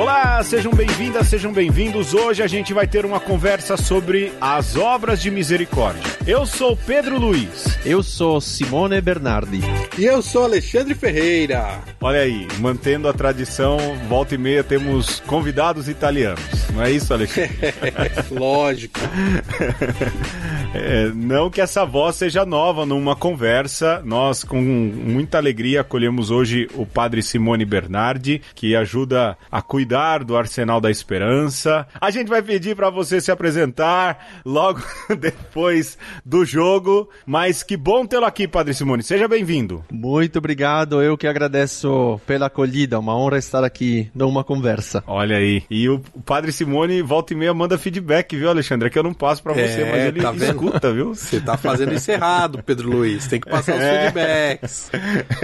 [0.00, 2.14] Olá, sejam bem-vindas, sejam bem-vindos.
[2.14, 6.02] Hoje a gente vai ter uma conversa sobre as obras de misericórdia.
[6.26, 7.78] Eu sou Pedro Luiz.
[7.84, 9.60] Eu sou Simone Bernardi.
[9.98, 11.80] E eu sou Alexandre Ferreira.
[12.00, 13.78] Olha aí, mantendo a tradição,
[14.08, 16.40] volta e meia temos convidados italianos.
[16.72, 17.74] Não é isso, Alexandre?
[18.32, 19.00] Lógico.
[20.72, 24.00] É, não que essa voz seja nova numa conversa.
[24.04, 30.36] Nós, com muita alegria, acolhemos hoje o padre Simone Bernardi, que ajuda a cuidar do
[30.36, 31.88] Arsenal da Esperança.
[32.00, 34.80] A gente vai pedir para você se apresentar logo
[35.18, 39.02] depois do jogo, mas que bom tê-lo aqui, padre Simone.
[39.02, 39.84] Seja bem-vindo.
[39.90, 42.98] Muito obrigado, eu que agradeço pela acolhida.
[42.98, 45.02] Uma honra estar aqui numa conversa.
[45.06, 45.64] Olha aí.
[45.68, 48.86] E o padre Simone, volta e meia, manda feedback, viu, Alexandre?
[48.86, 50.59] É que eu não passo para você, É, mas ele tá vendo?
[50.66, 51.14] Escuta, viu?
[51.14, 53.26] Você tá fazendo isso errado, Pedro Luiz.
[53.26, 54.02] Tem que passar os É.
[54.10, 54.90] feedbacks.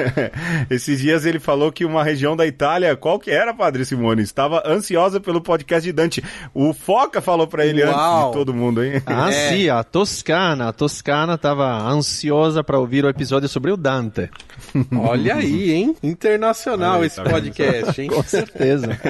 [0.71, 4.23] Esses dias ele falou que uma região da Itália, qual que era, Padre Simone?
[4.23, 6.23] Estava ansiosa pelo podcast de Dante.
[6.55, 8.31] O Foca falou pra ele antes Uau.
[8.31, 9.03] de todo mundo, hein?
[9.07, 9.49] Ah, É.
[9.51, 10.69] sim, a Toscana.
[10.69, 14.31] A Toscana estava ansiosa para ouvir o episódio sobre o Dante.
[14.97, 15.97] Olha aí, hein?
[16.03, 18.09] Internacional aí, esse tá podcast, hein?
[18.09, 18.97] Com certeza.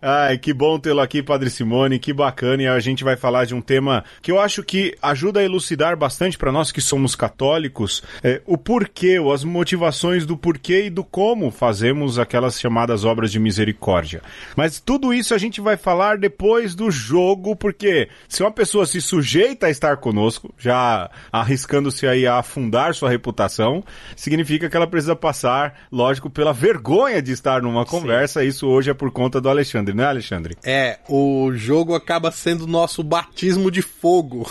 [0.00, 2.62] Ai, que bom tê-lo aqui, Padre Simone, que bacana.
[2.62, 5.96] E a gente vai falar de um tema que eu acho que ajuda a elucidar
[5.96, 10.90] bastante para nós que somos católicos é, o porquê, ou as motivações do porquê e
[10.90, 14.22] do como fazemos aquelas chamadas obras de misericórdia.
[14.56, 19.00] Mas tudo isso a gente vai falar depois do jogo, porque se uma pessoa se
[19.00, 23.84] sujeita a estar conosco, já arriscando-se aí a afundar sua reputação,
[24.16, 28.44] significa que ela precisa passar, lógico, pela vergonha de estar numa conversa.
[28.44, 30.56] Isso hoje é por conta do Alexandre, né, Alexandre?
[30.64, 34.50] É, o jogo acaba sendo nosso batismo de fogo.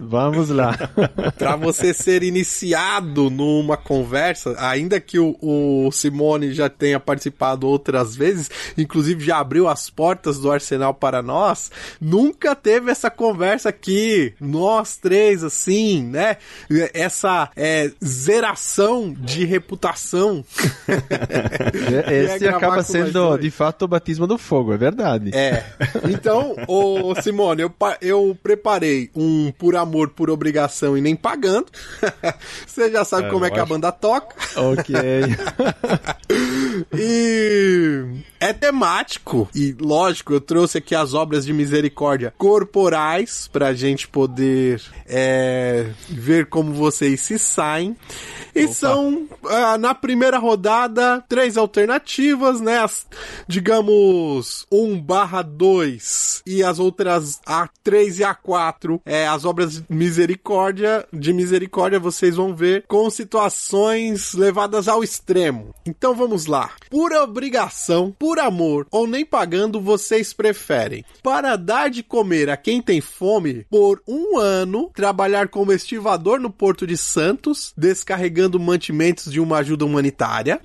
[0.00, 0.76] Vamos lá.
[1.36, 8.16] Pra você ser iniciado numa conversa, ainda que o, o Simone já tenha participado outras
[8.16, 14.34] vezes, inclusive já abriu as portas do Arsenal para nós, nunca teve essa conversa aqui,
[14.40, 16.36] nós três, assim, né?
[16.94, 20.44] Essa é, zeração de reputação.
[22.10, 25.30] Esse gravar acaba sendo, de fato, o batismo do fogo, é verdade.
[25.34, 25.64] É.
[26.08, 27.98] Então, ô Simone, eu, pa-
[28.28, 31.66] eu preparei um por amor, por obrigação e nem pagando.
[32.66, 34.34] Você já sabe É, como é que a banda toca.
[34.56, 34.94] Ok.
[36.96, 38.04] E
[38.40, 39.48] é temático.
[39.54, 46.46] E lógico, eu trouxe aqui as obras de misericórdia corporais pra gente poder é, ver
[46.46, 47.96] como vocês se saem.
[48.54, 52.78] E são, ah, na primeira rodada, três alternativas, né?
[52.78, 53.06] As,
[53.46, 61.06] digamos, 1 barra 2 e as outras A3 e A4, é, as obras de misericórdia,
[61.12, 65.74] de misericórdia, vocês vão ver com situações levadas ao extremo.
[65.86, 66.70] Então vamos lá.
[66.90, 72.80] Por obrigação, por amor ou nem pagando, vocês preferem para dar de comer a quem
[72.80, 79.40] tem fome por um ano, trabalhar como estivador no Porto de Santos, descarregando mantimentos de
[79.40, 80.60] uma ajuda humanitária.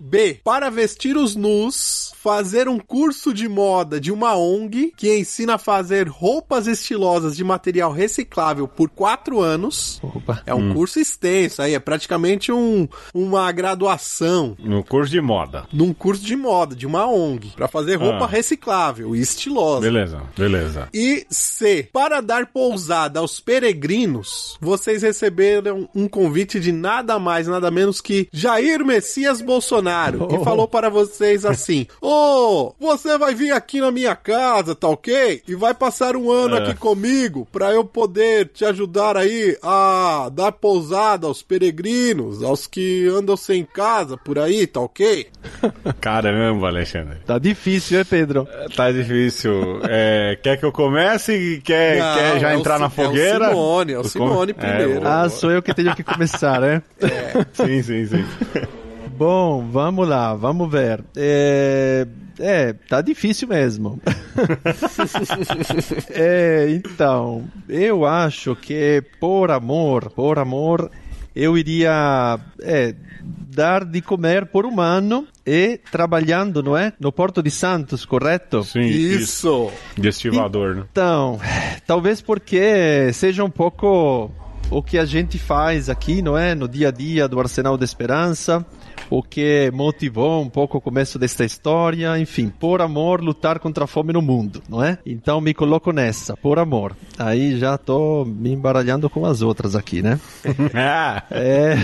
[0.00, 0.40] B.
[0.44, 5.58] Para vestir os nus, fazer um curso de moda de uma ONG que ensina a
[5.58, 10.00] fazer roupas estilosas de material reciclável por quatro anos.
[10.02, 10.42] Opa.
[10.46, 15.66] É um curso extenso aí, é praticamente um, uma graduação No curso de moda.
[15.72, 18.28] num curso de moda de uma ONG para fazer roupa Ah.
[18.28, 19.80] reciclável e estilosa.
[19.82, 20.88] Beleza, beleza.
[20.92, 27.70] E C, para dar pousada aos peregrinos, vocês receberam um convite de nada mais, nada
[27.70, 30.44] menos que Jair Messias Bolsonaro, que Oh.
[30.44, 35.42] falou para vocês assim: Ô, você vai vir aqui na minha casa, tá ok?
[35.46, 36.58] E vai passar um ano É.
[36.62, 43.06] aqui comigo para eu poder te ajudar aí a dar pousada aos peregrinos, aos que
[43.08, 45.26] andam sem casa por aí, tá ok?
[46.00, 47.18] Caramba, Alexandre.
[47.26, 48.46] Tá difícil, é, Pedro?
[48.76, 49.80] Tá difícil.
[49.88, 51.60] É, quer que eu comece?
[51.64, 53.48] Quer, Não, quer já é entrar na é o fogueira?
[53.48, 55.04] Simone, é o Simone com- primeiro.
[55.04, 56.82] É, Ah, sou eu que tenho que começar, né?
[57.52, 58.24] sim, sim, sim.
[59.16, 61.04] Bom, vamos lá, vamos ver.
[61.16, 62.06] É,
[62.38, 64.00] é tá difícil mesmo.
[66.10, 70.90] é, então, eu acho que por amor, por amor,
[71.34, 76.92] eu iria é, dar de comer por um ano e trabalhando, não é?
[76.98, 78.64] No Porto de Santos, correto?
[78.64, 79.20] Sim, isso.
[79.20, 79.70] Isso.
[79.96, 80.84] De estivador, né?
[80.90, 81.38] Então,
[81.86, 84.32] talvez porque seja um pouco
[84.74, 86.52] o que a gente faz aqui, não é?
[86.52, 88.66] No dia a dia do Arsenal da Esperança.
[89.08, 93.86] o que motivou um pouco o começo desta história, enfim, por amor lutar contra a
[93.86, 94.98] fome no mundo, não é?
[95.06, 96.96] Então me coloco nessa, por amor.
[97.18, 100.18] Aí já tô me embaralhando com as outras aqui, né?
[101.30, 101.76] é.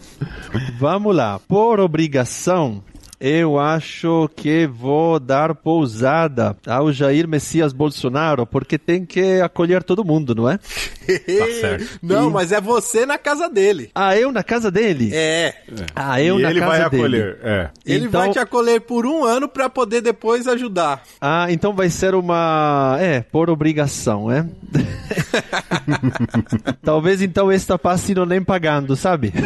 [0.78, 1.38] Vamos lá.
[1.46, 2.82] Por obrigação,
[3.26, 10.04] eu acho que vou dar pousada ao Jair Messias Bolsonaro, porque tem que acolher todo
[10.04, 10.58] mundo, não é?
[11.04, 11.98] Tá certo.
[12.02, 12.32] Não, e...
[12.32, 13.90] mas é você na casa dele.
[13.94, 15.10] Ah, eu na casa dele?
[15.12, 15.54] É.
[15.94, 17.02] Ah, eu e na ele casa vai dele.
[17.02, 17.70] acolher, é.
[17.86, 21.02] Ele Então- vai te acolher por um ano pra poder depois ajudar.
[21.20, 22.96] Ah, então vai ser uma.
[23.00, 24.46] É, por obrigação, é?
[26.82, 29.32] Talvez então esta passe não nem pagando, sabe?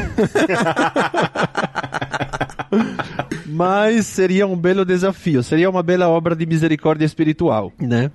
[3.47, 8.11] Mas seria um belo desafio, seria uma bela obra de misericórdia espiritual, né?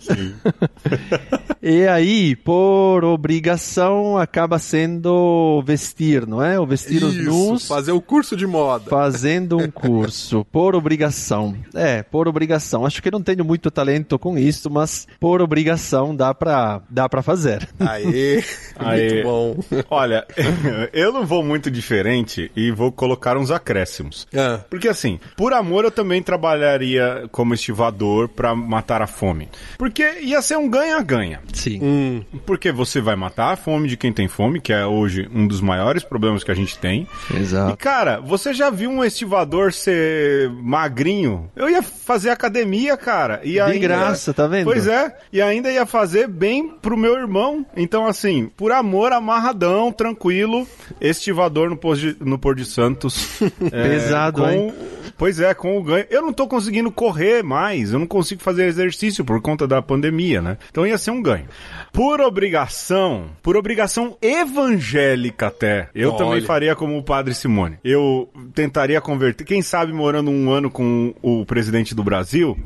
[1.62, 6.60] e aí, por obrigação, acaba sendo vestir, não é?
[6.60, 8.90] O vestir os nus fazer o curso de moda.
[8.90, 11.56] fazendo um curso por obrigação.
[11.74, 12.86] É, por obrigação.
[12.86, 17.22] Acho que não tenho muito talento com isso, mas por obrigação dá pra, dá pra
[17.22, 17.68] fazer.
[17.80, 18.44] Aê,
[18.78, 19.24] Aê.
[19.24, 19.84] muito bom.
[19.90, 20.26] Olha,
[20.94, 24.28] eu não vou muito diferente e vou colocar uns acréscimos.
[24.44, 29.50] Ah, Porque assim, por amor eu também trabalharia como estivador pra matar a fome.
[29.78, 31.40] Porque ia ser um ganha-ganha.
[31.54, 31.80] Sim.
[31.82, 35.48] hum, Porque você vai matar a fome de quem tem fome, que é hoje um
[35.48, 37.08] dos maiores problemas que a gente tem.
[37.34, 37.78] E Exato.
[37.78, 41.50] cara, você já viu um estivador ser magrinho?
[41.56, 43.40] Eu ia fazer academia, cara.
[43.44, 43.80] E ainda...
[43.80, 44.66] graça, tá vendo?
[44.66, 45.16] Pois é.
[45.32, 47.66] E ainda ia fazer bem pro meu irmão.
[47.76, 50.68] Então, assim, por amor, amarradão, tranquilo,
[51.00, 53.42] estivador no, Pôr de- no Pôr de Santos.
[53.72, 54.74] é, Pesado, com- hein?
[55.16, 56.06] Pois é, com o ganho.
[56.10, 60.42] Eu não tô conseguindo correr mais, eu não consigo fazer exercício por conta da pandemia,
[60.42, 60.58] né?
[60.72, 61.46] Então ia ser um ganho.
[61.92, 66.18] Por obrigação, por obrigação evangélica até, eu Olha.
[66.18, 67.78] também faria como o padre Simone.
[67.84, 72.58] Eu tentaria converter, quem sabe morando um ano com o presidente do Brasil,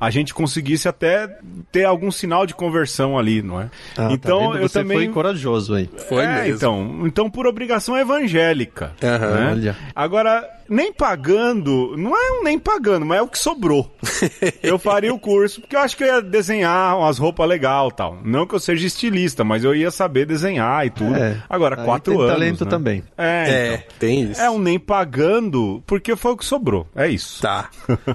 [0.00, 1.38] a gente conseguisse até
[1.72, 3.70] ter algum sinal de conversão ali, não é?
[3.96, 4.56] Ah, tá então vendo?
[4.62, 5.88] eu Você também foi corajoso aí.
[6.08, 6.56] foi é, mesmo.
[6.56, 8.92] Então, então, por obrigação evangélica.
[9.02, 9.34] Aham.
[9.34, 9.50] né?
[9.52, 9.76] Olha.
[9.94, 13.90] Agora, nem pagando, não é um nem pagando, mas é o que sobrou.
[14.62, 18.18] eu faria o curso, porque eu acho que eu ia desenhar umas roupas legal tal.
[18.24, 21.14] Não que eu seja estilista, mas eu ia saber desenhar e tudo.
[21.14, 21.42] É.
[21.48, 22.32] Agora, quatro tem anos.
[22.34, 22.70] talento né?
[22.70, 23.02] também.
[23.16, 23.96] É, É, então.
[23.98, 24.40] tem isso.
[24.40, 26.86] É um nem pagando, porque foi o que sobrou.
[26.94, 27.40] É isso.
[27.42, 27.70] Tá.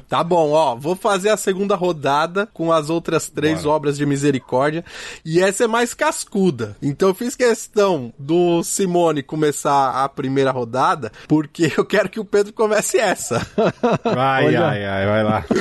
[0.08, 0.76] Tá bom, ó.
[0.76, 3.76] Vou fazer a segunda rodada com as outras três Bora.
[3.76, 4.84] obras de misericórdia.
[5.26, 6.76] E essa é mais cascuda.
[6.82, 12.26] Então eu fiz questão do Simone começar a primeira rodada, porque eu quero que o
[12.26, 13.46] Pedro comece essa.
[14.04, 15.46] Vai, ai, ai, vai lá.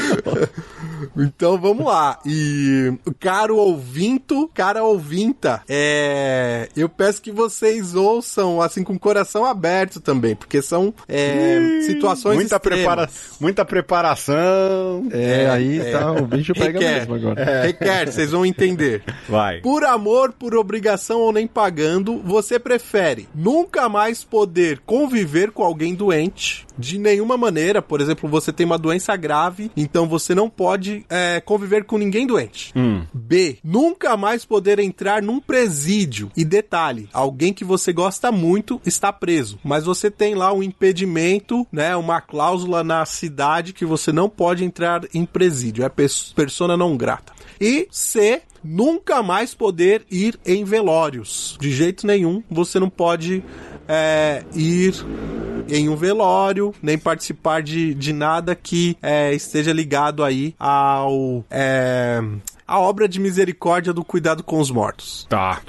[1.16, 2.18] Então vamos lá.
[2.26, 6.68] E caro ouvinto, cara ouvinta, é...
[6.76, 12.36] eu peço que vocês ouçam assim com o coração aberto também, porque são é, situações
[12.36, 12.80] muita, extremas.
[12.80, 13.10] prepara...
[13.40, 15.08] muita preparação.
[15.10, 15.92] É, aí é.
[16.00, 17.41] Tá, o bicho pega Requer, mesmo agora.
[17.41, 17.67] É.
[17.67, 19.02] requer, vocês vão entender.
[19.29, 19.61] Vai.
[19.61, 25.94] Por amor, por obrigação ou nem pagando, você prefere nunca mais poder conviver com alguém
[25.94, 27.82] doente de nenhuma maneira.
[27.82, 32.27] Por exemplo, você tem uma doença grave, então você não pode é, conviver com ninguém
[32.27, 32.73] doente.
[32.75, 33.05] Hum.
[33.12, 33.59] B.
[33.62, 36.31] Nunca mais poder entrar num presídio.
[36.37, 41.67] E detalhe, alguém que você gosta muito está preso, mas você tem lá um impedimento,
[41.71, 45.85] né, uma cláusula na cidade que você não pode entrar em presídio.
[45.85, 47.32] É pers persona não grata.
[47.61, 48.43] E C.
[48.62, 51.56] Nunca mais poder ir em velórios.
[51.60, 53.42] De jeito nenhum, você não pode
[53.88, 54.94] é, ir
[55.69, 62.20] em um velório, nem participar de, de nada que é, esteja ligado aí ao é,
[62.67, 65.26] a obra de misericórdia do cuidado com os mortos.
[65.29, 65.60] Tá.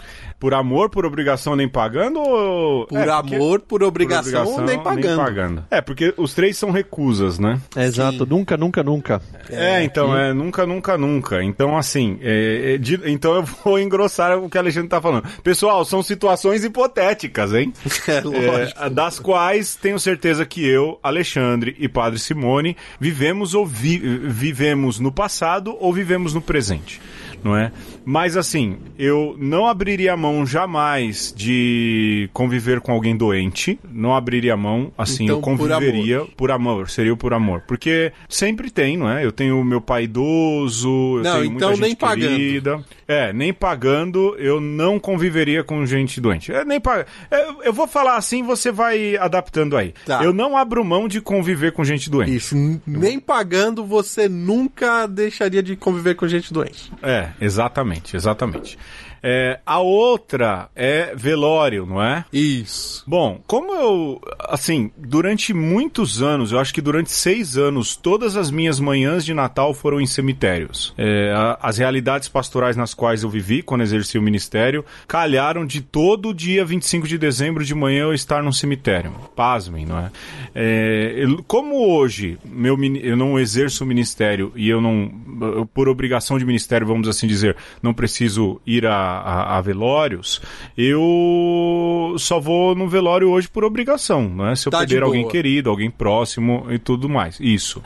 [0.41, 2.87] Por amor, por obrigação, nem pagando ou...
[2.87, 5.63] Por É, porque- amor, por por obrigação, nem pagando.
[5.69, 7.61] É, porque os três são recusas, né?
[7.77, 9.21] Exato, nunca, nunca, nunca.
[9.49, 11.43] É, então, é nunca, nunca, nunca.
[11.43, 15.27] Então, assim, é, é, de- então eu vou engrossar o que a Alexandre tá falando.
[15.43, 17.71] Pessoal, são situações hipotéticas, hein?
[18.07, 18.81] É lógico.
[18.83, 24.99] É, das quais tenho certeza que eu, Alexandre e Padre Simone vivemos ou vi- vivemos
[24.99, 26.99] no passado ou vivemos no presente.
[27.43, 27.71] Não é?
[28.05, 33.79] Mas assim, eu não abriria mão jamais de conviver com alguém doente.
[33.91, 36.89] Não abriria mão, assim, Então, eu por conviveria por amor.
[36.89, 37.63] seria por amor.
[37.67, 39.23] Porque sempre tem, não é?
[39.25, 42.27] Eu tenho meu pai idoso, eu Não, tenho então muita gente nem pagando.
[42.27, 42.83] querida.
[43.07, 46.51] É, nem pagando, eu não conviveria com gente doente.
[46.51, 47.05] É, nem pag...
[47.29, 49.93] É, eu vou falar assim, você vai adaptando aí.
[50.05, 50.23] Tá.
[50.23, 52.35] Eu não abro mão de conviver com gente doente.
[52.35, 52.55] Isso,
[52.87, 56.91] nem pagando você nunca deixaria de conviver com gente doente.
[57.03, 58.77] É, exatamente, exatamente.
[59.23, 62.25] É, a outra é velório, não é?
[62.31, 63.03] Isso.
[63.07, 68.49] Bom, como eu, assim, durante muitos anos, eu acho que durante seis anos, todas as
[68.49, 70.93] minhas manhãs de Natal foram em cemitérios.
[70.97, 76.33] É, as realidades pastorais nas quais eu vivi quando exerci o ministério calharam de todo
[76.33, 79.11] dia 25 de dezembro de manhã eu estar num cemitério.
[79.35, 80.11] Pasmem, não é?
[80.53, 85.11] É, como hoje meu, eu não exerço o ministério e eu não,
[85.41, 90.41] eu, por obrigação de ministério, vamos assim dizer, não preciso ir a, a- a velórios,
[90.77, 94.55] eu só vou no velório hoje por obrigação, não é?
[94.55, 97.39] Se eu Tá de perder alguém querido, alguém próximo e tudo mais.
[97.39, 97.81] Isso.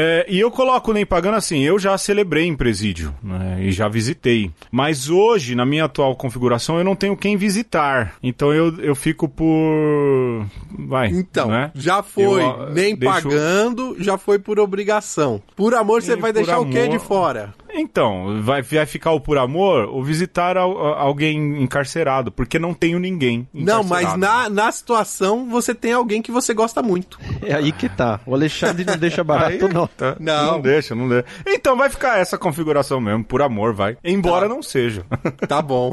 [0.00, 3.88] É, e eu coloco nem pagando assim, eu já celebrei em presídio né, e já
[3.88, 4.48] visitei.
[4.70, 8.14] Mas hoje, na minha atual configuração, eu não tenho quem visitar.
[8.22, 10.46] Então eu, eu fico por.
[10.70, 11.08] Vai.
[11.08, 11.72] Então, né?
[11.74, 15.42] já foi Eu, nem deixo- pagando, já foi por obrigação.
[15.56, 17.54] Por amor, você vai deixar o quê amor- de fora?
[17.72, 22.98] Então, vai, vai ficar o por amor ou visitar al- alguém encarcerado, porque não tenho
[22.98, 23.46] ninguém.
[23.52, 27.18] Não, mas na, na situação você tem alguém que você gosta muito.
[27.42, 28.20] É aí que tá.
[28.26, 29.86] O Alexandre não deixa barato, Aí- não.
[29.86, 30.16] Tá.
[30.20, 30.52] Não.
[30.52, 31.24] Não deixa, não deixa.
[31.46, 33.96] Então vai ficar essa configuração mesmo, por amor, vai.
[34.04, 35.04] Embora não seja.
[35.46, 35.92] Tá bom.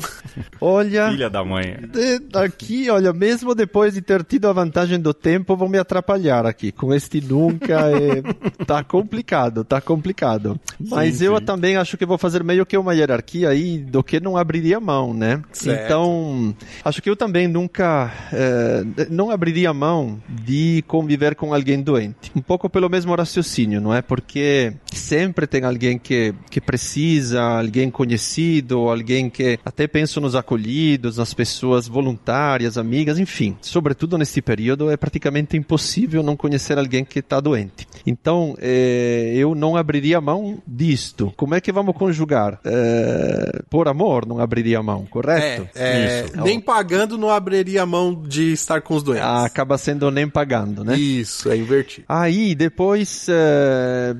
[0.60, 1.10] Olha.
[1.10, 1.78] Filha da mãe.
[1.92, 6.46] de- Aqui, olha, mesmo depois de ter tido a vantagem do tempo, vão me atrapalhar
[6.46, 6.72] aqui.
[6.72, 8.22] Com este nunca, é...
[8.66, 10.60] tá complicado, tá complicado.
[10.80, 11.46] Mas Sim, eu sim.
[11.46, 15.14] também acho que vou fazer meio que uma hierarquia aí do que não abriria mão,
[15.14, 15.42] né?
[15.52, 15.86] Certo.
[15.86, 22.32] Então, acho que eu também nunca, eh, não abriria mão de conviver com alguém doente.
[22.36, 24.02] Um pouco pelo mesmo raciocínio, não é?
[24.02, 31.18] Porque sempre tem alguém que, que precisa, alguém conhecido, alguém que até penso nos acolhidos,
[31.18, 33.56] nas pessoas voluntárias, amigas, enfim.
[33.62, 37.88] Sobretudo neste período é praticamente impossível não conhecer alguém que está doente.
[38.06, 41.34] Então, eh, eu não abriria mão disto.
[41.38, 42.60] Como é que vamos conjugar?
[42.64, 45.68] Eh, por amor, não abriria mão, correto?
[45.76, 46.42] É, é, Isso.
[46.42, 49.26] nem pagando não abriria a mão de estar com os doentes.
[49.26, 50.98] Ah, acaba sendo nem pagando, né?
[50.98, 52.06] Isso, é invertido.
[52.08, 54.16] Aí depois eh,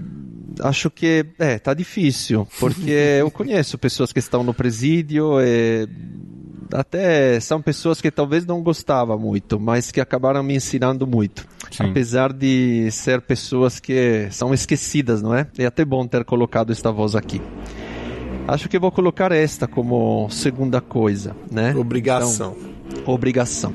[0.62, 5.88] acho que é tá difícil porque eu conheço pessoas que estão no presídio e
[6.80, 11.48] até são pessoas que talvez não gostava muito, mas que acabaram me ensinando muito.
[11.72, 11.90] Sim.
[11.90, 15.48] Apesar de ser pessoas que são esquecidas, não é?
[15.58, 17.42] É até bom ter colocado esta voz aqui.
[18.48, 21.74] Acho que vou colocar esta como segunda coisa, né?
[21.76, 22.56] Obrigação.
[22.60, 23.74] Então, obrigação.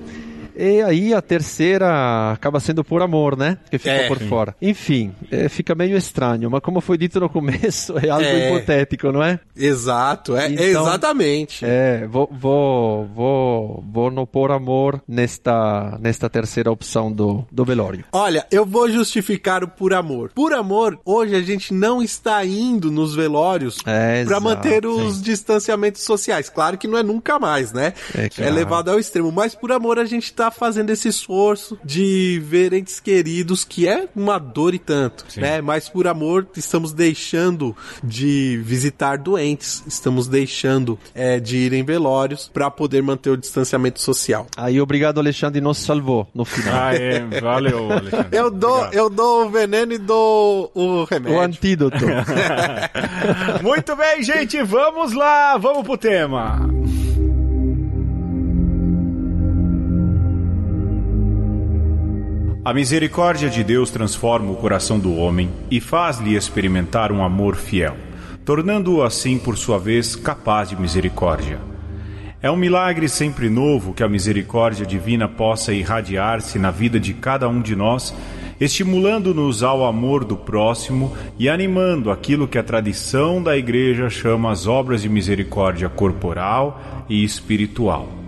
[0.63, 3.57] E aí a terceira acaba sendo por amor, né?
[3.71, 4.09] Que fica É.
[4.09, 4.55] por fora.
[4.61, 8.49] Enfim, é, fica meio estranho, mas como foi dito no começo, é algo É.
[8.51, 9.41] hipotético, não é?
[9.57, 11.65] Exato, é Então- exatamente.
[11.65, 18.05] É, vou, vou, vou, vou no por amor nesta, nesta terceira opção do, do velório.
[18.13, 20.31] Olha, eu vou justificar o por amor.
[20.35, 26.03] Por amor, hoje a gente não está indo nos velórios É, para manter os distanciamentos
[26.03, 26.49] sociais.
[26.51, 27.95] Claro que não é nunca mais, né?
[28.15, 28.55] É, É, claro.
[28.55, 29.33] levado ao extremo.
[29.33, 34.09] Mas por amor a gente tá fazendo esse esforço de ver entes queridos, que é
[34.15, 35.41] uma dor e tanto, Sim.
[35.41, 35.61] né?
[35.61, 42.51] Mas por amor estamos deixando de visitar doentes, estamos deixando é, de ir em velórios
[42.53, 44.47] para poder manter o distanciamento social.
[44.57, 46.75] Aí, obrigado, Alexandre, nos salvou no final.
[46.75, 47.21] Ah, é.
[47.41, 48.29] Valeu, Alexandre.
[48.33, 48.95] Eu dou, Obrigado.
[48.95, 51.41] eu dou o veneno e dou o o remédio.
[51.41, 51.97] antídoto.
[53.63, 56.80] Muito bem, gente, vamos lá, vamos pro tema.
[62.63, 67.97] A misericórdia de Deus transforma o coração do homem e faz-lhe experimentar um amor fiel,
[68.45, 71.59] tornando-o assim, por sua vez, capaz de misericórdia.
[72.43, 77.49] É um milagre sempre novo que a misericórdia divina possa irradiar-se na vida de cada
[77.49, 78.15] um de nós,
[78.61, 84.67] estimulando-nos ao amor do próximo e animando aquilo que a tradição da Igreja chama as
[84.67, 88.20] obras de misericórdia corporal e espiritual.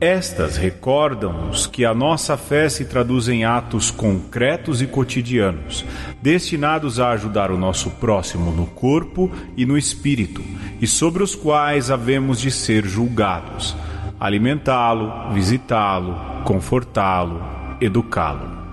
[0.00, 5.84] Estas recordam-nos que a nossa fé se traduz em atos concretos e cotidianos,
[6.22, 10.40] destinados a ajudar o nosso próximo no corpo e no espírito,
[10.80, 13.74] e sobre os quais havemos de ser julgados,
[14.20, 17.42] alimentá-lo, visitá-lo, confortá-lo,
[17.80, 18.67] educá-lo.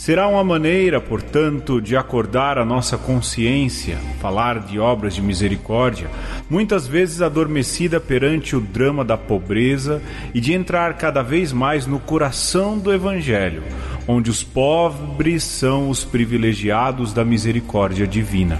[0.00, 6.08] Será uma maneira, portanto, de acordar a nossa consciência, falar de obras de misericórdia,
[6.48, 10.00] muitas vezes adormecida perante o drama da pobreza
[10.32, 13.62] e de entrar cada vez mais no coração do Evangelho,
[14.08, 18.58] onde os pobres são os privilegiados da misericórdia divina.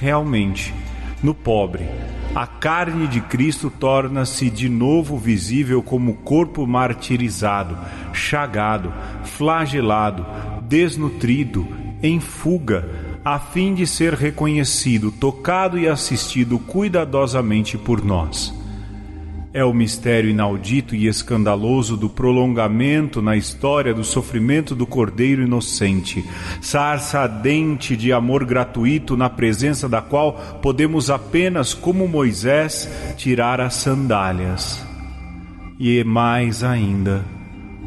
[0.00, 0.74] Realmente,
[1.22, 1.84] no pobre,
[2.34, 7.76] a carne de Cristo torna-se de novo visível como corpo martirizado,
[8.12, 8.92] chagado,
[9.24, 10.24] flagelado,
[10.62, 11.66] desnutrido,
[12.02, 12.88] em fuga,
[13.24, 18.59] a fim de ser reconhecido, tocado e assistido cuidadosamente por nós.
[19.52, 26.24] É o mistério inaudito e escandaloso do prolongamento na história do sofrimento do Cordeiro Inocente,
[26.60, 33.74] sarça ardente de amor gratuito na presença da qual podemos apenas, como Moisés, tirar as
[33.74, 34.86] sandálias.
[35.80, 37.24] E mais ainda,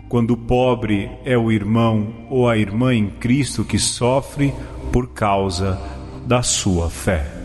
[0.10, 4.54] quando o pobre é o irmão ou a irmã em Cristo que sofre
[4.92, 5.80] por causa
[6.28, 7.43] da sua fé.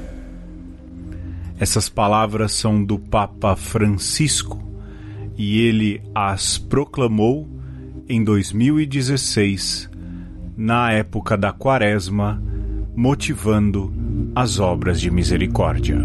[1.61, 4.63] Essas palavras são do Papa Francisco
[5.37, 7.49] e ele as proclamou
[8.09, 9.91] em 2016,
[10.57, 12.43] na época da Quaresma,
[12.95, 13.93] motivando
[14.35, 15.99] as obras de misericórdia.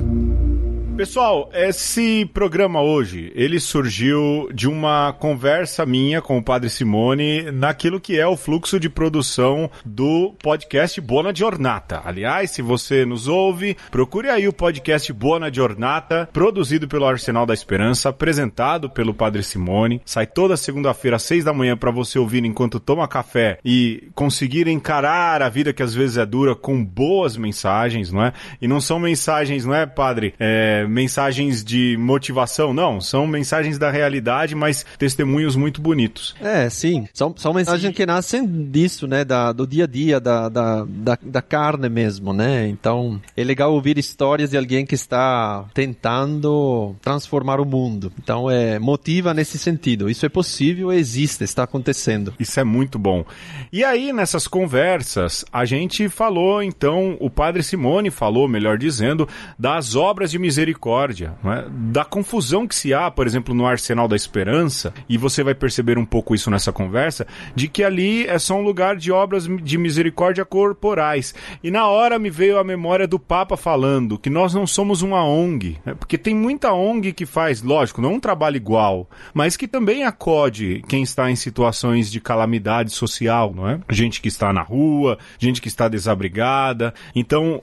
[0.95, 7.99] Pessoal, esse programa hoje, ele surgiu de uma conversa minha com o Padre Simone naquilo
[7.99, 11.99] que é o fluxo de produção do podcast Bona Giornata.
[12.05, 17.55] Aliás, se você nos ouve, procure aí o podcast Bona Giornata, produzido pelo Arsenal da
[17.55, 19.99] Esperança, apresentado pelo Padre Simone.
[20.05, 24.67] Sai toda segunda-feira às seis da manhã para você ouvir enquanto toma café e conseguir
[24.67, 28.31] encarar a vida que às vezes é dura com boas mensagens, não é?
[28.61, 30.35] E não são mensagens, não é, Padre?
[30.39, 32.99] É, mensagens de motivação, não.
[32.99, 36.35] São mensagens da realidade, mas testemunhos muito bonitos.
[36.41, 37.07] É, sim.
[37.13, 39.23] São, são mensagens que nascem disso, né?
[39.23, 42.67] Da, do dia a dia, da, da, da, da carne mesmo, né?
[42.67, 48.11] Então, é legal ouvir histórias de alguém que está tentando transformar o mundo.
[48.21, 50.09] Então, é, motiva nesse sentido.
[50.09, 52.33] Isso é possível, existe, está acontecendo.
[52.39, 53.25] Isso é muito bom.
[53.71, 59.95] E aí, nessas conversas, a gente falou, então, o padre Simone falou, melhor dizendo, das
[59.95, 61.65] obras de misericórdia misericórdia, é?
[61.69, 65.97] da confusão que se há, por exemplo, no Arsenal da Esperança, e você vai perceber
[65.97, 67.25] um pouco isso nessa conversa,
[67.55, 71.33] de que ali é só um lugar de obras de misericórdia corporais.
[71.63, 75.23] E na hora me veio a memória do Papa falando que nós não somos uma
[75.23, 75.93] ONG, né?
[75.93, 80.83] porque tem muita ONG que faz, lógico, não um trabalho igual, mas que também acode
[80.87, 83.79] quem está em situações de calamidade social, não é?
[83.89, 86.93] Gente que está na rua, gente que está desabrigada.
[87.15, 87.61] Então,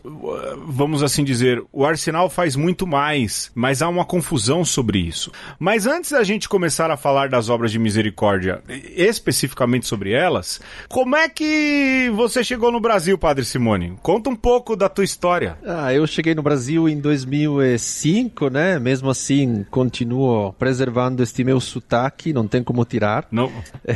[0.66, 5.32] vamos assim dizer, o Arsenal faz muito mais mais, mas há uma confusão sobre isso.
[5.58, 8.62] Mas antes da gente começar a falar das obras de misericórdia,
[8.94, 13.96] especificamente sobre elas, como é que você chegou no Brasil, Padre Simone?
[14.02, 15.56] Conta um pouco da tua história.
[15.64, 18.78] Ah, eu cheguei no Brasil em 2005, né?
[18.78, 23.26] Mesmo assim, continuo preservando este meu sotaque, não tem como tirar.
[23.30, 23.50] Não,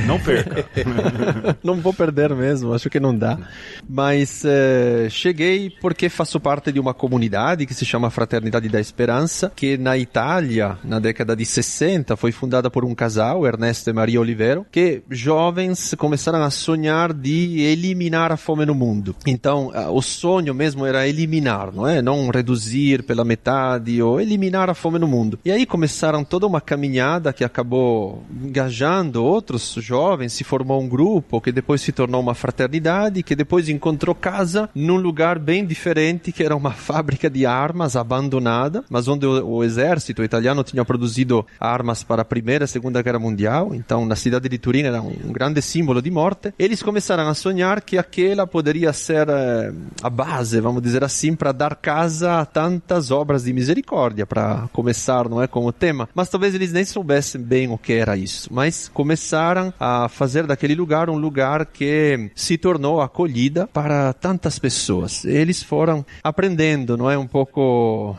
[0.07, 0.67] não perca.
[1.63, 3.39] não vou perder mesmo, acho que não dá.
[3.87, 8.94] Mas eh, cheguei porque faço parte de uma comunidade que se chama Fraternidade da Esperança,
[9.55, 14.21] que na Itália, na década de 60, foi fundada por um casal, Ernesto e Maria
[14.21, 19.15] Olivero, que jovens começaram a sonhar de eliminar a fome no mundo.
[19.27, 22.01] Então, o sonho mesmo era eliminar, não é?
[22.01, 25.39] Não reduzir pela metade ou eliminar a fome no mundo.
[25.45, 31.41] E aí começaram toda uma caminhada que acabou engajando outros jovens, se formou um grupo
[31.41, 36.43] que depois se tornou uma fraternidade, que depois encontrou casa num lugar bem diferente, que
[36.43, 42.03] era uma fábrica de armas abandonada mas onde o, o, exército italiano tinha produzido armas
[42.03, 45.33] para a Primeira e Segunda Guerra Mundial, então na cidade de Turim era um, um
[45.33, 46.53] grande símbolo de morte.
[46.59, 51.53] Eles começaram a sonhar que aquela poderia ser eh, a base, vamos dizer assim, para
[51.53, 56.09] dar casa a tantas obras de misericórdia, para começar, não é, com o tema.
[56.15, 60.75] Mas talvez eles nem soubessem bem o que era isso, mas começaram a fazer daquele
[60.75, 65.25] lugar um lugar que se tornou acolhida para tantas pessoas.
[65.25, 68.17] Eles foram aprendendo, não é, um pouco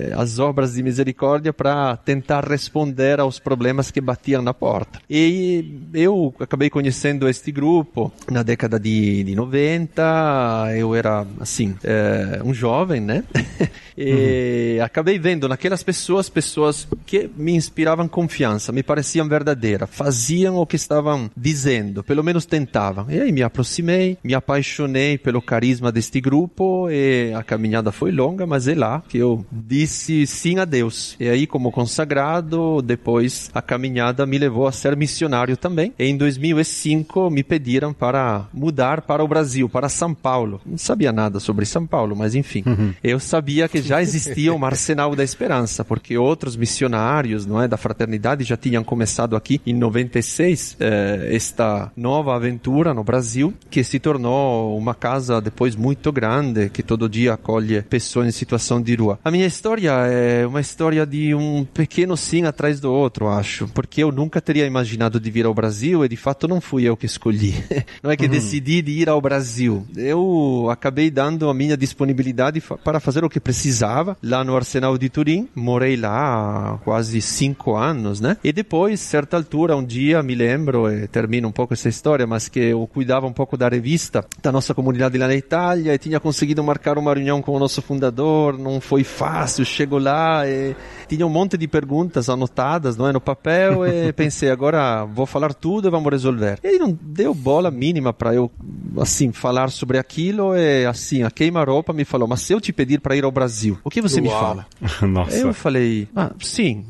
[0.00, 5.00] é, as obras de misericórdia para tentar responder aos problemas que batiam na porta.
[5.08, 12.40] E eu acabei conhecendo este grupo na década de, de 90, eu era, assim, é,
[12.44, 13.24] um jovem, né?
[13.96, 14.84] e uhum.
[14.84, 20.76] acabei vendo naquelas pessoas, pessoas que me inspiravam confiança, me pareciam verdadeiras, faziam o que
[20.76, 23.06] estavam dizendo, pelo menos tentavam.
[23.10, 28.46] E aí me aproximei, me apaixonei pelo carisma deste grupo e a caminhada foi longa,
[28.46, 29.44] mas é lá que eu
[29.80, 31.16] disse sim a Deus.
[31.18, 35.94] E aí, como consagrado, depois a caminhada me levou a ser missionário também.
[35.98, 40.60] E em 2005 me pediram para mudar para o Brasil, para São Paulo.
[40.66, 42.62] Não sabia nada sobre São Paulo, mas enfim.
[42.66, 42.92] Uhum.
[43.02, 47.78] Eu sabia que já existia um arsenal da esperança, porque outros missionários, não é, da
[47.78, 53.98] fraternidade já tinham começado aqui em 96 eh, esta nova aventura no Brasil, que se
[53.98, 59.18] tornou uma casa depois muito grande, que todo dia acolhe pessoas em situação de rua.
[59.24, 63.68] A minha história história é uma história de um pequeno sim atrás do outro, acho.
[63.68, 66.96] Porque eu nunca teria imaginado de vir ao Brasil e de fato não fui eu
[66.96, 67.54] que escolhi.
[68.02, 68.30] Não é que uhum.
[68.30, 69.86] decidi de ir ao Brasil.
[69.96, 75.08] Eu acabei dando a minha disponibilidade para fazer o que precisava lá no Arsenal de
[75.08, 75.48] Turim.
[75.54, 78.36] Morei lá há quase cinco anos, né?
[78.42, 82.48] E depois, certa altura, um dia, me lembro, e termino um pouco essa história, mas
[82.48, 86.18] que eu cuidava um pouco da revista da nossa comunidade lá na Itália e tinha
[86.18, 88.58] conseguido marcar uma reunião com o nosso fundador.
[88.58, 90.74] Não foi fácil, chego lá e
[91.08, 95.54] tinha um monte de perguntas anotadas não é, no papel e pensei, agora vou falar
[95.54, 96.58] tudo e vamos resolver.
[96.62, 98.50] E não deu bola mínima para eu,
[98.98, 103.00] assim, falar sobre aquilo e, assim, a queima-roupa me falou, mas se eu te pedir
[103.00, 104.24] para ir ao Brasil, o que você Uau.
[104.24, 104.66] me fala?
[105.06, 105.36] Nossa.
[105.36, 106.84] Eu falei, ah, sim,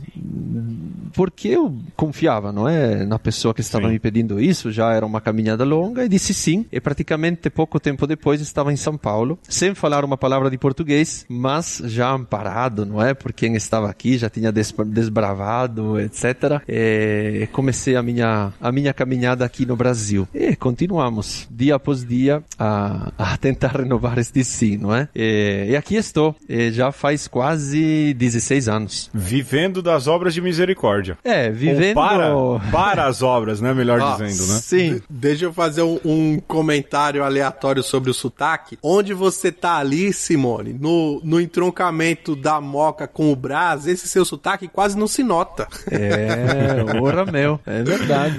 [1.13, 3.93] porque eu confiava, não é, na pessoa que estava sim.
[3.93, 8.07] me pedindo isso, já era uma caminhada longa, e disse sim, e praticamente pouco tempo
[8.07, 13.03] depois estava em São Paulo, sem falar uma palavra de português, mas já amparado, não
[13.03, 16.63] é, por quem estava aqui, já tinha desbravado, etc.
[16.69, 20.29] E comecei a minha, a minha caminhada aqui no Brasil.
[20.35, 25.09] E continuamos, dia após dia, a, a tentar renovar este sim, não é?
[25.15, 29.11] E, e aqui estou, e já faz quase 16 anos.
[29.15, 31.17] Vivendo das obras de misericórdia.
[31.23, 31.97] É, vivendo...
[31.99, 33.73] Ou para, para as obras, né?
[33.73, 34.59] Melhor ah, dizendo, né?
[34.61, 35.03] Sim.
[35.09, 38.79] Deixa eu fazer um, um, comentário aleatório sobre o sotaque.
[38.83, 44.25] Onde você tá ali, Simone, no, no entroncamento da moca com o Brás, esse seu
[44.25, 45.69] sotaque quase não se nota.
[45.91, 48.37] É, ora meu, é verdade.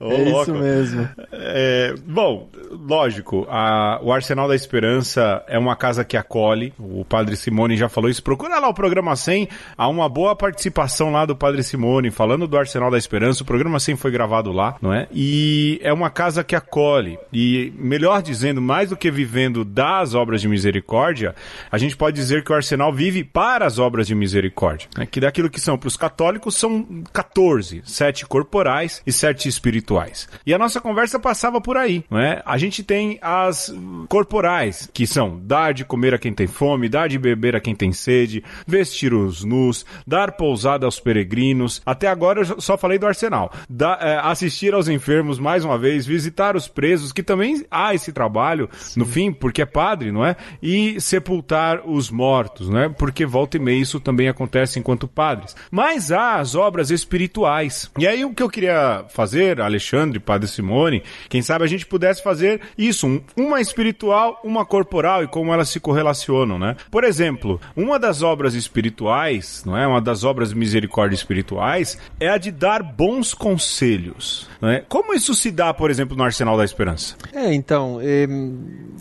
[0.00, 0.42] Ô, é louco.
[0.42, 1.08] isso mesmo.
[1.30, 2.48] É, bom,
[2.86, 6.72] lógico, a, o Arsenal da Esperança é uma casa que acolhe.
[6.78, 8.22] O Padre Simone já falou isso.
[8.22, 9.48] Procura lá o programa 100.
[9.76, 13.42] Há uma boa participação lá do Padre Simone falando do Arsenal da Esperança.
[13.42, 15.08] O programa 100 foi gravado lá, não é?
[15.12, 17.18] E é uma casa que acolhe.
[17.32, 21.34] E, melhor dizendo, mais do que vivendo das obras de misericórdia,
[21.70, 24.88] a gente pode dizer que o Arsenal vive para as obras de misericórdia.
[24.96, 25.06] Né?
[25.06, 30.28] Que daquilo que são para os católicos são 14, sete corporais e sete espirituais.
[30.46, 32.42] E a nossa conversa passava por aí, não é?
[32.44, 33.72] A gente tem as
[34.08, 37.74] corporais, que são dar de comer a quem tem fome, dar de beber a quem
[37.74, 41.80] tem sede, vestir os nus, dar pousada aos peregrinos.
[41.86, 43.52] Até agora eu só falei do arsenal.
[43.68, 48.12] Da, é, assistir aos enfermos mais uma vez, visitar os presos, que também há esse
[48.12, 49.00] trabalho Sim.
[49.00, 50.36] no fim, porque é padre, não é?
[50.62, 52.88] E sepultar os mortos, não é?
[52.88, 55.54] Porque volta e meia isso também acontece enquanto padres.
[55.70, 57.90] Mas há as obras espirituais.
[57.98, 62.22] E aí o que eu queria fazer, Alexandre, Padre Simone, quem sabe a gente pudesse
[62.22, 66.76] fazer isso, uma espiritual, uma corporal e como elas se correlacionam, né?
[66.90, 69.86] Por exemplo, uma das obras espirituais, não é?
[69.86, 74.80] Uma das obras de misericórdia espirituais é a de dar bons conselhos, não é?
[74.88, 77.16] Como isso se dá, por exemplo, no Arsenal da Esperança?
[77.32, 78.26] É, então, é,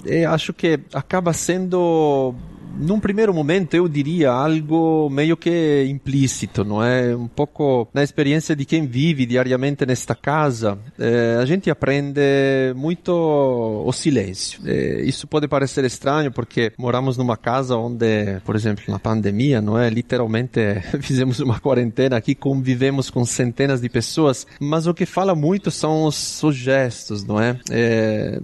[0.06, 2.34] é, acho que acaba sendo
[2.78, 7.16] num primeiro momento eu diria algo meio que implícito, não é?
[7.16, 12.22] Um pouco na experiência de quem vive diariamente nesta casa, eh, a gente aprende
[12.76, 14.62] muito o silêncio.
[14.66, 19.78] Eh, isso pode parecer estranho porque moramos numa casa onde, por exemplo, na pandemia, não
[19.78, 19.90] é?
[19.90, 20.60] Literalmente
[21.02, 26.06] fizemos uma quarentena aqui, convivemos com centenas de pessoas, mas o que fala muito são
[26.06, 27.58] os, os gestos, não é?
[27.70, 28.40] é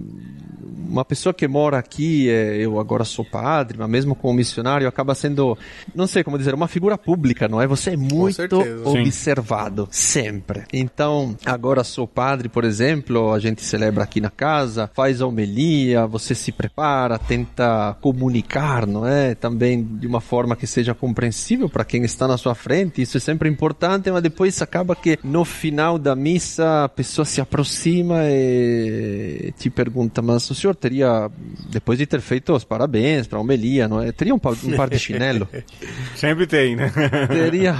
[0.92, 5.58] uma pessoa que mora aqui, eu agora sou padre, mas mesmo como missionário, acaba sendo,
[5.94, 7.66] não sei como dizer, uma figura pública, não é?
[7.66, 8.40] Você é muito
[8.84, 10.22] observado, Sim.
[10.22, 10.62] sempre.
[10.72, 16.06] Então, agora sou padre, por exemplo, a gente celebra aqui na casa, faz a homilia,
[16.06, 19.34] você se prepara, tenta comunicar, não é?
[19.34, 23.20] Também de uma forma que seja compreensível para quem está na sua frente, isso é
[23.20, 29.52] sempre importante, mas depois acaba que no final da missa a pessoa se aproxima e
[29.58, 31.30] te pergunta, mas o senhor teria,
[31.68, 34.11] depois de ter feito os parabéns para a homilia, não é?
[34.12, 35.48] Teria um, um par de chinelo?
[36.14, 36.92] sempre tem, né?
[37.28, 37.74] Teria,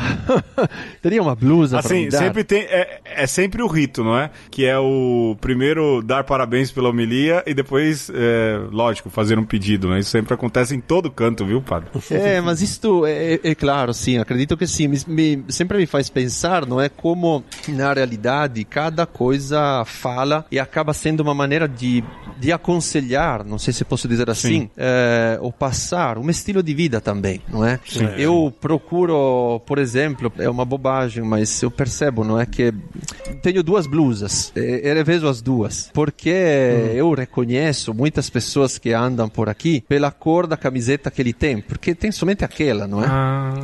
[1.00, 4.30] teria uma blusa assim, sempre tem, é, é sempre o rito, não é?
[4.50, 9.88] Que é o primeiro dar parabéns pela homilia e depois, é, lógico, fazer um pedido,
[9.88, 10.00] né?
[10.00, 11.88] Isso sempre acontece em todo canto, viu, padre?
[12.10, 14.88] É, mas isto é, é, é claro, sim, acredito que sim.
[14.88, 16.88] Me, me, sempre me faz pensar, não é?
[16.88, 22.02] Como, na realidade, cada coisa fala e acaba sendo uma maneira de,
[22.38, 26.74] de aconselhar aconselhar, não sei se posso dizer assim, é, ou passar um estilo de
[26.74, 27.78] vida também, não é?
[27.86, 28.06] Sim.
[28.16, 32.72] Eu procuro, por exemplo, é uma bobagem, mas eu percebo, não é que
[33.42, 36.92] tenho duas blusas, eu vejo as duas, porque hum.
[36.94, 41.60] eu reconheço muitas pessoas que andam por aqui pela cor da camiseta que ele tem,
[41.60, 43.06] porque tem somente aquela, não é?
[43.08, 43.54] Ah.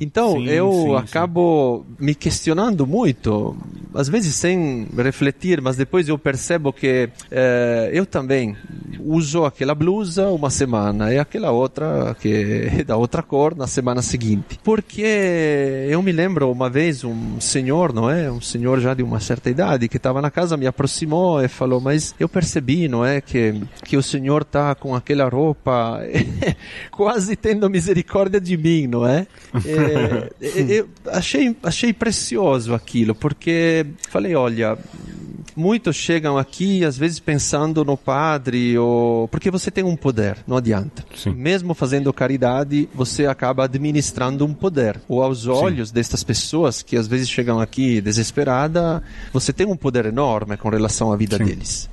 [0.00, 2.06] Então sim, eu sim, acabo sim.
[2.06, 3.56] me questionando muito,
[3.94, 8.56] às vezes sem refletir, mas depois eu percebo que eh, eu também
[9.00, 12.28] uso aquela blusa uma semana e aquela outra que
[12.80, 14.58] é da outra cor na semana seguinte.
[14.62, 15.02] Porque
[15.88, 18.30] eu me lembro uma vez um senhor, não é?
[18.30, 21.80] Um senhor já de uma certa idade que estava na casa, me aproximou e falou:
[21.80, 23.20] Mas eu percebi, não é?
[23.20, 26.00] Que, que o senhor está com aquela roupa
[26.90, 29.26] quase tendo misericórdia de mim, não é?
[29.90, 34.78] é eu achei, achei precioso aquilo, porque falei: Olha
[35.58, 40.56] muitos chegam aqui às vezes pensando no padre ou porque você tem um poder, não
[40.56, 41.04] adianta.
[41.16, 41.34] Sim.
[41.34, 45.00] Mesmo fazendo caridade, você acaba administrando um poder.
[45.08, 45.94] Ou aos olhos Sim.
[45.94, 51.12] destas pessoas que às vezes chegam aqui desesperada, você tem um poder enorme com relação
[51.12, 51.44] à vida Sim.
[51.44, 51.90] deles.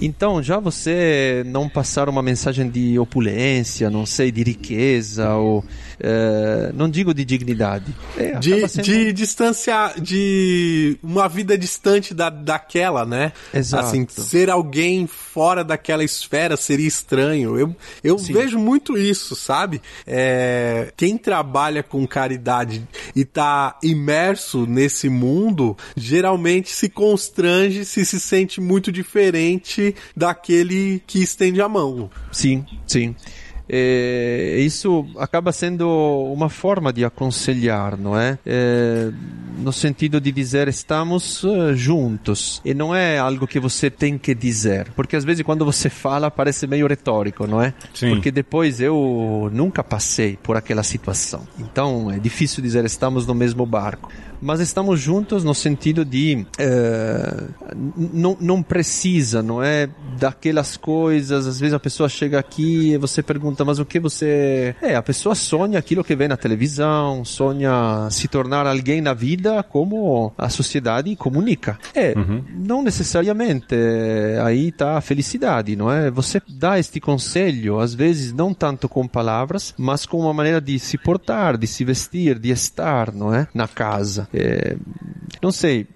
[0.00, 5.64] Então, já você não passar uma mensagem de opulência, não sei, de riqueza, ou
[6.04, 7.94] é, não digo de dignidade.
[8.16, 8.84] É, de, sendo...
[8.84, 13.32] de distanciar, de uma vida distante da, daquela, né?
[13.54, 13.86] Exato.
[13.86, 17.56] Assim, ser alguém fora daquela esfera seria estranho.
[17.56, 19.80] Eu, eu vejo muito isso, sabe?
[20.04, 22.82] É, quem trabalha com caridade
[23.14, 31.22] e tá imerso nesse mundo, geralmente se constrange se se sente muito diferente daquele que
[31.22, 32.10] estende a mão.
[32.32, 33.14] Sim, sim.
[33.68, 35.88] É, isso acaba sendo
[36.32, 38.38] uma forma de aconselhar, não é?
[38.44, 39.10] é?
[39.58, 44.34] No sentido de dizer estamos uh, juntos e não é algo que você tem que
[44.34, 47.72] dizer, porque às vezes quando você fala parece meio retórico, não é?
[47.94, 48.10] Sim.
[48.10, 53.64] Porque depois eu nunca passei por aquela situação, então é difícil dizer estamos no mesmo
[53.64, 54.10] barco
[54.42, 57.44] mas estamos juntos no sentido de é,
[57.96, 59.88] não, não precisa, não é?
[60.18, 64.74] Daquelas coisas, às vezes a pessoa chega aqui e você pergunta, mas o que você.
[64.82, 69.62] É, a pessoa sonha aquilo que vê na televisão, sonha se tornar alguém na vida
[69.62, 71.78] como a sociedade comunica.
[71.94, 72.42] É, uhum.
[72.52, 73.76] não necessariamente
[74.44, 76.10] aí está a felicidade, não é?
[76.10, 80.78] Você dá este conselho, às vezes não tanto com palavras, mas com uma maneira de
[80.78, 83.46] se portar, de se vestir, de estar, não é?
[83.54, 84.28] Na casa.
[84.32, 84.76] É,
[85.42, 85.86] não sei.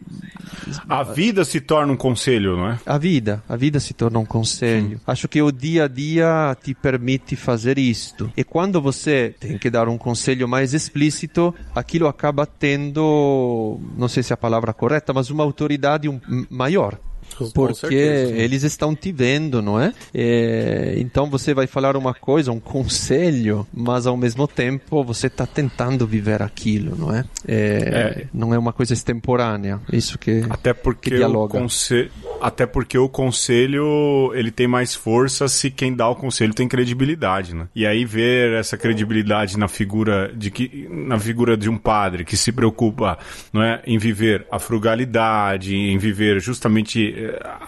[0.88, 2.78] A vida se torna um conselho, não é?
[2.84, 4.90] A vida, a vida se torna um conselho.
[4.90, 5.00] Sim.
[5.06, 8.32] Acho que o dia a dia te permite fazer isto.
[8.36, 14.22] E quando você tem que dar um conselho mais explícito, aquilo acaba tendo, não sei
[14.22, 16.08] se é a palavra correta, mas uma autoridade
[16.50, 16.98] maior
[17.54, 19.92] porque eles estão te vendo, não é?
[20.14, 20.94] é?
[20.98, 26.06] Então você vai falar uma coisa, um conselho, mas ao mesmo tempo você está tentando
[26.06, 27.24] viver aquilo, não é?
[27.46, 27.56] é?
[27.56, 28.26] é?
[28.32, 31.56] Não é uma coisa extemporânea, isso que até porque que dialoga.
[31.56, 36.54] O conselho, até porque o conselho ele tem mais força se quem dá o conselho
[36.54, 37.68] tem credibilidade, né?
[37.74, 42.36] E aí ver essa credibilidade na figura de que na figura de um padre que
[42.36, 43.18] se preocupa,
[43.52, 47.14] não é, em viver a frugalidade, em viver justamente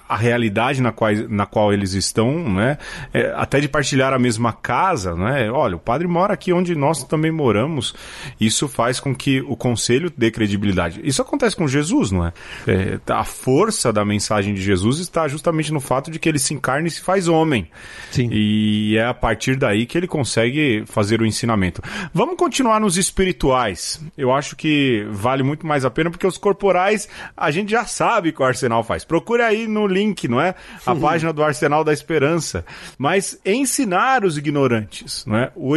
[0.09, 2.79] a realidade na qual, na qual eles estão, né?
[3.13, 5.51] É, até de partilhar a mesma casa, né?
[5.51, 7.95] Olha, o padre mora aqui onde nós também moramos.
[8.41, 11.01] Isso faz com que o conselho dê credibilidade.
[11.05, 12.33] Isso acontece com Jesus, não é?
[12.67, 16.55] é a força da mensagem de Jesus está justamente no fato de que ele se
[16.55, 17.69] encarna e se faz homem.
[18.11, 18.29] Sim.
[18.33, 21.83] E é a partir daí que ele consegue fazer o ensinamento.
[22.13, 24.01] Vamos continuar nos espirituais.
[24.17, 28.33] Eu acho que vale muito mais a pena porque os corporais a gente já sabe
[28.33, 29.05] que o Arsenal faz.
[29.05, 30.55] Procure aí no link, não é?
[30.87, 31.01] A uhum.
[31.01, 32.65] página do Arsenal da Esperança.
[32.97, 35.53] Mas ensinar os ignorantes, não é?
[35.55, 35.75] O,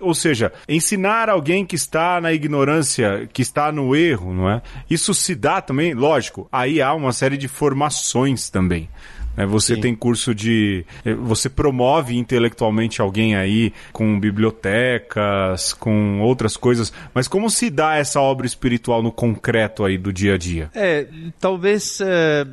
[0.00, 4.62] ou seja, ensinar alguém que está na ignorância, que está no erro, não é?
[4.88, 8.88] Isso se dá também, lógico, aí há uma série de formações também.
[9.36, 9.46] Né?
[9.46, 9.80] Você Sim.
[9.80, 10.84] tem curso de.
[11.04, 17.96] Eh, você promove intelectualmente alguém aí com bibliotecas, com outras coisas, mas como se dá
[17.96, 20.70] essa obra espiritual no concreto aí do dia a dia?
[20.74, 21.06] É,
[21.40, 22.00] talvez.
[22.00, 22.46] É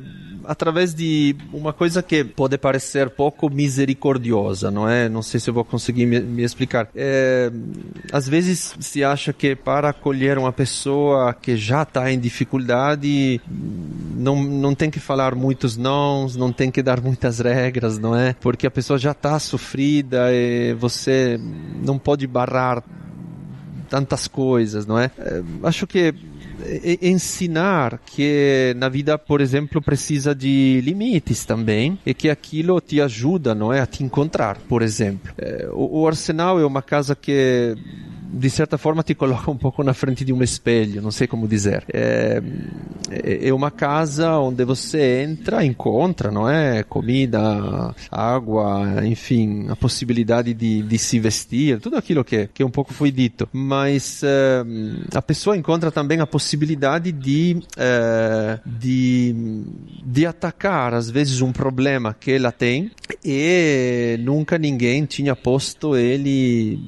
[0.44, 5.08] através de uma coisa que pode parecer pouco misericordiosa, não é?
[5.08, 6.88] Não sei se eu vou conseguir me, me explicar.
[6.94, 7.50] É,
[8.12, 13.40] às vezes se acha que para acolher uma pessoa que já está em dificuldade,
[14.16, 18.34] não, não tem que falar muitos nãos, não tem que dar muitas regras, não é?
[18.40, 21.38] Porque a pessoa já está sofrida e você
[21.84, 22.82] não pode barrar
[23.88, 25.10] tantas coisas, não é?
[25.18, 26.14] é acho que
[27.00, 33.54] ensinar que na vida, por exemplo, precisa de limites também e que aquilo te ajuda,
[33.54, 35.32] não é, a te encontrar, por exemplo.
[35.38, 37.76] É, o, Arsenal é uma casa que
[38.32, 41.46] de certa forma te coloca um pouco na frente de um espelho, não sei como
[41.46, 41.84] dizer.
[41.92, 42.42] É,
[43.42, 46.82] é uma casa onde você entra, encontra, não é?
[46.82, 52.94] Comida, água, enfim, a possibilidade de, de se vestir, tudo aquilo que, que um pouco
[52.94, 53.46] foi dito.
[53.52, 54.64] Mas é,
[55.14, 59.62] a pessoa encontra também a possibilidade de, é, de,
[60.04, 62.90] de atacar, às vezes, um problema que ela tem
[63.22, 66.80] e nunca ninguém tinha posto ele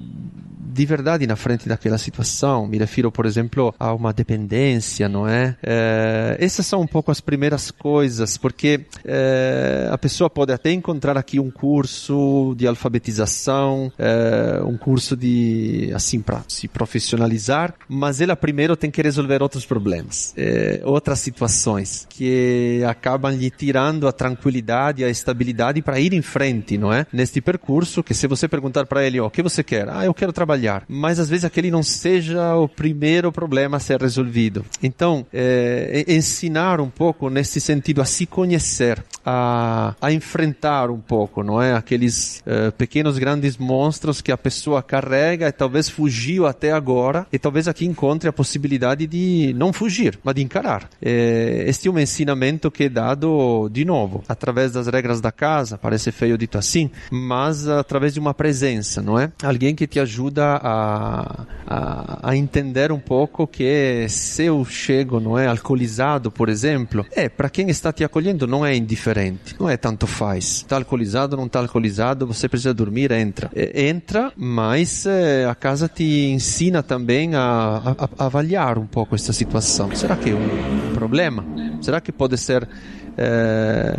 [0.75, 2.67] de verdade na frente daquela situação.
[2.67, 5.57] Me refiro, por exemplo, a uma dependência, não é?
[5.63, 11.17] é essas são um pouco as primeiras coisas, porque é, a pessoa pode até encontrar
[11.17, 18.35] aqui um curso de alfabetização, é, um curso de assim para se profissionalizar, mas ela
[18.35, 20.35] primeiro tem que resolver outros problemas,
[20.83, 26.93] outras situações que acabam lhe tirando a tranquilidade, a estabilidade para ir em frente, não
[26.93, 27.07] é?
[27.13, 29.89] Neste percurso que se você perguntar para ele, ó, oh, o que você quer?
[29.89, 33.81] Ah, eu quero trabalhar trabalhar, mas às vezes aquele não seja o primeiro problema a
[33.81, 34.65] ser resolvido.
[34.83, 41.43] Então, é, ensinar um pouco nesse sentido a se conhecer, a, a enfrentar um pouco,
[41.43, 41.75] não é?
[41.75, 47.39] Aqueles é, pequenos grandes monstros que a pessoa carrega e talvez fugiu até agora e
[47.39, 50.89] talvez aqui encontre a possibilidade de não fugir, mas de encarar.
[51.01, 55.79] É, este é um ensinamento que é dado de novo através das regras da casa,
[55.79, 59.33] parece feio dito assim, mas através de uma presença, não é?
[59.43, 65.39] Alguém que te ajuda a, a, a, entender um pouco que se eu chego, não
[65.39, 69.14] é, alcoolizado, por exemplo, é para quem está te acolhendo não é indiferente,
[69.59, 70.57] não é tanto faz.
[70.57, 73.51] Está alcoolizado, não está alcoolizado, você precisa dormir, entra.
[73.55, 79.15] É, entra, mas é, a casa te ensina também a, a, a, avaliar um pouco
[79.15, 79.95] essa situação.
[79.95, 81.45] Será que é um problema?
[81.81, 82.69] Será que pode ser
[83.17, 83.97] é,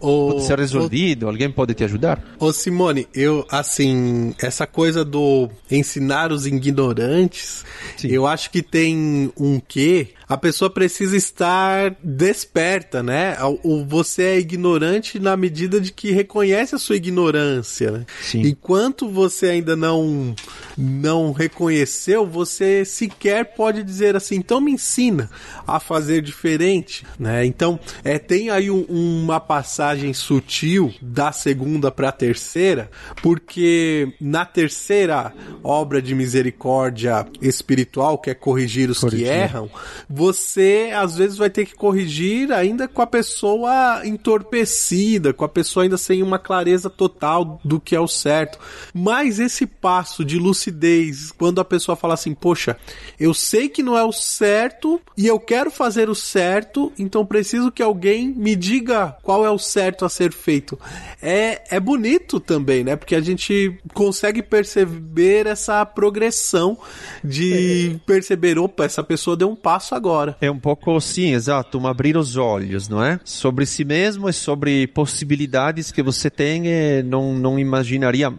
[0.00, 1.24] o, pode ser resolvido?
[1.24, 2.22] O, alguém pode te ajudar?
[2.38, 7.64] Ô Simone, eu, assim, essa coisa do ensinar os ignorantes,
[7.96, 8.08] Sim.
[8.08, 13.36] eu acho que tem um quê a pessoa precisa estar desperta, né?
[13.64, 17.90] O, você é ignorante na medida de que reconhece a sua ignorância.
[17.90, 18.06] Né?
[18.34, 20.34] Enquanto você ainda não
[20.76, 25.30] não reconheceu, você sequer pode dizer assim, então me ensina
[25.66, 27.44] a fazer diferente, né?
[27.44, 32.90] Então, é, tem aí um, uma passagem sutil da segunda para a terceira,
[33.22, 35.32] porque na terceira
[35.64, 39.26] obra de misericórdia espiritual, que é corrigir os corrigir.
[39.26, 39.70] que erram,
[40.18, 45.84] você às vezes vai ter que corrigir ainda com a pessoa entorpecida, com a pessoa
[45.84, 48.58] ainda sem uma clareza total do que é o certo.
[48.92, 52.76] Mas esse passo de lucidez, quando a pessoa fala assim, poxa,
[53.18, 57.70] eu sei que não é o certo e eu quero fazer o certo, então preciso
[57.70, 60.76] que alguém me diga qual é o certo a ser feito.
[61.22, 62.96] É, é bonito também, né?
[62.96, 66.76] Porque a gente consegue perceber essa progressão
[67.22, 68.00] de é.
[68.04, 70.36] perceber, opa, essa pessoa deu um passo agora agora.
[70.40, 73.20] É um pouco, sim, exato, um abrir os olhos, não é?
[73.24, 78.32] Sobre si mesmo e sobre possibilidades que você tem e não, não imaginaria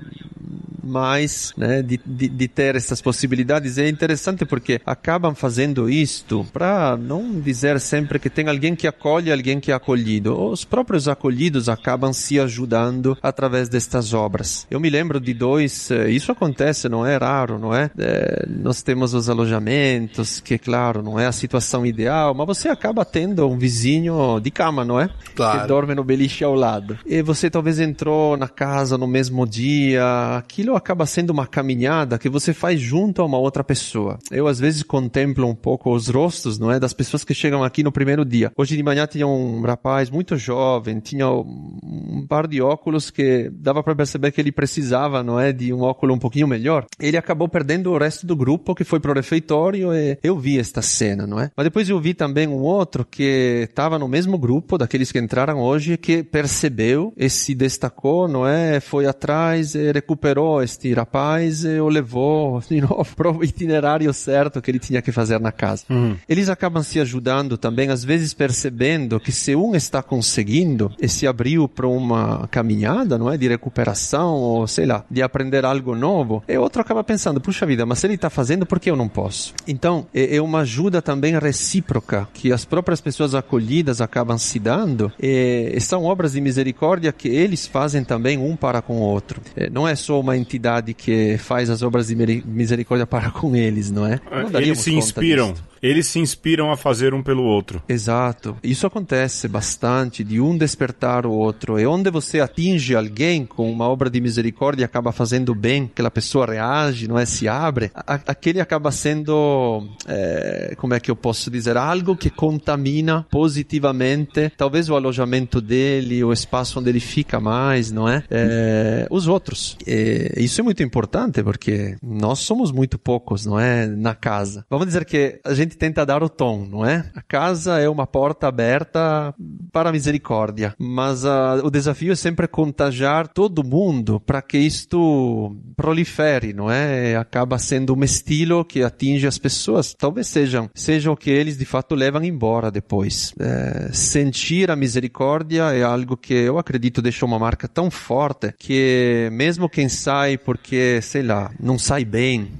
[0.84, 3.78] mais né, de, de, de, ter essas possibilidades.
[3.78, 9.32] É interessante porque acabam fazendo isto para não dizer sempre que tem alguém que acolhe
[9.32, 10.40] alguém que é acolhido.
[10.40, 14.68] Os próprios acolhidos acabam se ajudando através destas obras.
[14.70, 17.90] Eu me lembro de dois, eh, isso acontece, não é raro, não é?
[17.98, 23.06] é nós temos os alojamentos, que claro, não é a situação ideal, mas você acaba
[23.06, 25.10] tendo um vizinho de cama, não é?
[25.36, 25.62] Claro.
[25.62, 26.98] Que dorme no beliche ao lado.
[27.06, 32.30] E você talvez entrou na casa no mesmo dia, aquilo acaba sendo uma caminhada que
[32.30, 34.20] você faz junto a uma outra pessoa.
[34.32, 37.84] Eu às vezes contemplo um pouco os rostos, não é, das pessoas que chegam aqui
[37.84, 38.52] no primeiro dia.
[38.58, 43.84] Hoje de manhã tinha um rapaz muito jovem, tinha um par de óculos que dava
[43.84, 46.86] para perceber que ele precisava, não é, de um óculo um pouquinho melhor.
[47.00, 50.82] Ele acabou perdendo o resto do grupo que foi pro refeitório e eu vi esta
[50.82, 51.52] cena, não é?
[51.56, 55.60] Mas depois eu vi também um outro que estava no mesmo grupo daqueles que entraram
[55.60, 58.80] hoje que percebeu e se destacou, não é?
[58.80, 64.72] Foi atrás e recuperou este rapaz o levou de novo para o itinerário certo que
[64.72, 65.84] ele tinha que fazer na casa.
[65.90, 66.16] Uhum.
[66.28, 71.28] Eles acabam se ajudando também, às vezes percebendo que se um está conseguindo e se
[71.28, 76.44] abriu para uma caminhada, não é, de recuperação ou sei lá, de aprender algo novo,
[76.48, 79.08] e outro acaba pensando, puxa vida, mas se ele está fazendo, por que eu não
[79.08, 79.54] posso?
[79.68, 85.12] Então, é, é uma ajuda também recíproca que as próprias pessoas acolhidas acabam se dando
[85.20, 89.42] e, e são obras de misericórdia que eles fazem também um para com o outro.
[89.56, 93.92] É, não é só uma entidade que faz as obras de misericórdia para com eles,
[93.92, 94.20] não é?
[94.52, 95.54] Não eles se inspiram.
[95.82, 97.82] Eles se inspiram a fazer um pelo outro.
[97.88, 98.58] Exato.
[98.64, 101.80] Isso acontece bastante, de um despertar o outro.
[101.80, 106.46] E onde você atinge alguém com uma obra de misericórdia acaba fazendo bem, aquela pessoa
[106.46, 107.26] reage, não é?
[107.26, 112.30] Se abre, a, aquele acaba sendo, é, como é que eu posso dizer, algo que
[112.30, 118.24] contamina positivamente, talvez o alojamento dele, o espaço onde ele fica mais, não é?
[118.30, 119.78] é os outros.
[119.86, 123.86] E isso é muito importante porque nós somos muito poucos, não é?
[123.88, 124.66] Na casa.
[124.70, 127.10] Vamos dizer que a gente tenta dar o tom, não é?
[127.16, 129.34] A casa é uma porta aberta
[129.72, 135.56] para a misericórdia, mas uh, o desafio é sempre contagiar todo mundo para que isto
[135.76, 137.16] prolifere, não é?
[137.16, 139.94] Acaba sendo um estilo que atinge as pessoas.
[139.98, 143.34] Talvez sejam, seja o que eles de fato levam embora depois.
[143.40, 149.30] É, sentir a misericórdia é algo que eu acredito deixa uma marca tão forte que
[149.32, 152.52] mesmo quem sai porque, sei lá, não sai bem,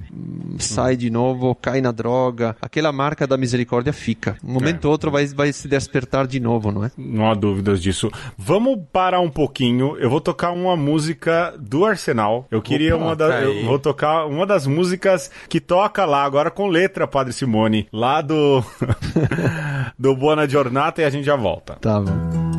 [0.58, 4.36] sai de novo, cai na droga, aquela marca da misericórdia fica.
[4.44, 4.86] Um momento é.
[4.86, 6.90] ou outro vai, vai se despertar de novo, não é?
[6.98, 8.10] Não há dúvidas disso.
[8.36, 9.96] Vamos parar um pouquinho.
[9.96, 12.46] Eu vou tocar uma música do Arsenal.
[12.50, 16.50] Eu queria Opa, uma da, eu vou tocar uma das músicas que toca lá agora
[16.50, 18.62] com letra, Padre Simone, lá do
[19.98, 21.76] do Buona Giornata e a gente já volta.
[21.80, 22.49] Tá bom.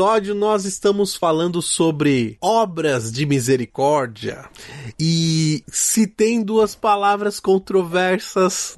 [0.00, 4.48] Episódio nós estamos falando sobre obras de misericórdia.
[5.02, 8.76] E se tem duas palavras controversas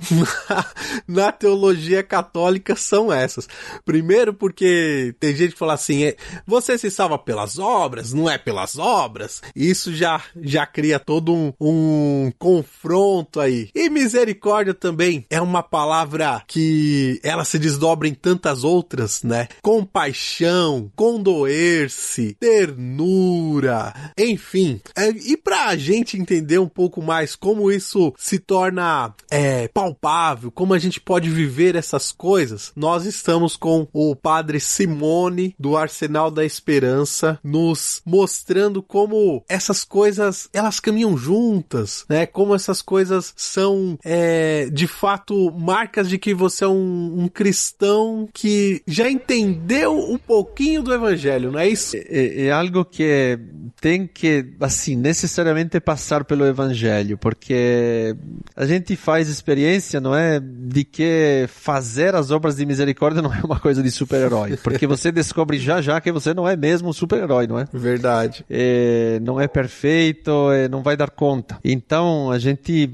[0.48, 0.64] na,
[1.08, 3.48] na teologia católica são essas.
[3.84, 6.16] Primeiro porque tem gente que fala assim, é,
[6.46, 9.42] você se salva pelas obras, não é pelas obras.
[9.56, 13.68] Isso já já cria todo um, um confronto aí.
[13.74, 19.48] E misericórdia também é uma palavra que ela se desdobra em tantas outras, né?
[19.60, 24.80] Compaixão, condoer-se, ternura, enfim.
[24.96, 30.74] É, e pra gente entender um pouco mais como isso se torna é, palpável, como
[30.74, 36.44] a gente pode viver essas coisas, nós estamos com o Padre Simone do Arsenal da
[36.44, 42.26] Esperança nos mostrando como essas coisas elas caminham juntas, né?
[42.26, 48.28] Como essas coisas são é, de fato marcas de que você é um, um cristão
[48.32, 51.96] que já entendeu um pouquinho do evangelho, não é isso?
[51.96, 53.38] É, é, algo que
[53.80, 58.14] tem que, assim, necessariamente passar pelo evangelho, porque
[58.57, 63.40] a gente faz experiência, não é, de que fazer as obras de misericórdia não é
[63.42, 66.92] uma coisa de super-herói, porque você descobre já já que você não é mesmo um
[66.92, 67.66] super-herói, não é?
[67.72, 68.44] Verdade.
[68.50, 71.59] É, não é perfeito, é, não vai dar conta.
[71.64, 72.90] Então, a gente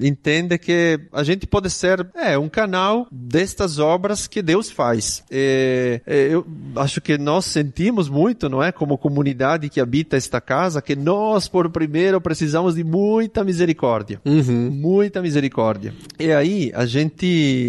[0.00, 5.22] entende que a gente pode ser, é, um canal destas obras que Deus faz.
[5.30, 6.46] É, é, eu
[6.76, 8.72] acho que nós sentimos muito, não é?
[8.72, 14.20] Como comunidade que habita esta casa, que nós, por primeiro, precisamos de muita misericórdia.
[14.24, 14.70] Uhum.
[14.70, 15.94] Muita misericórdia.
[16.18, 17.26] E aí a gente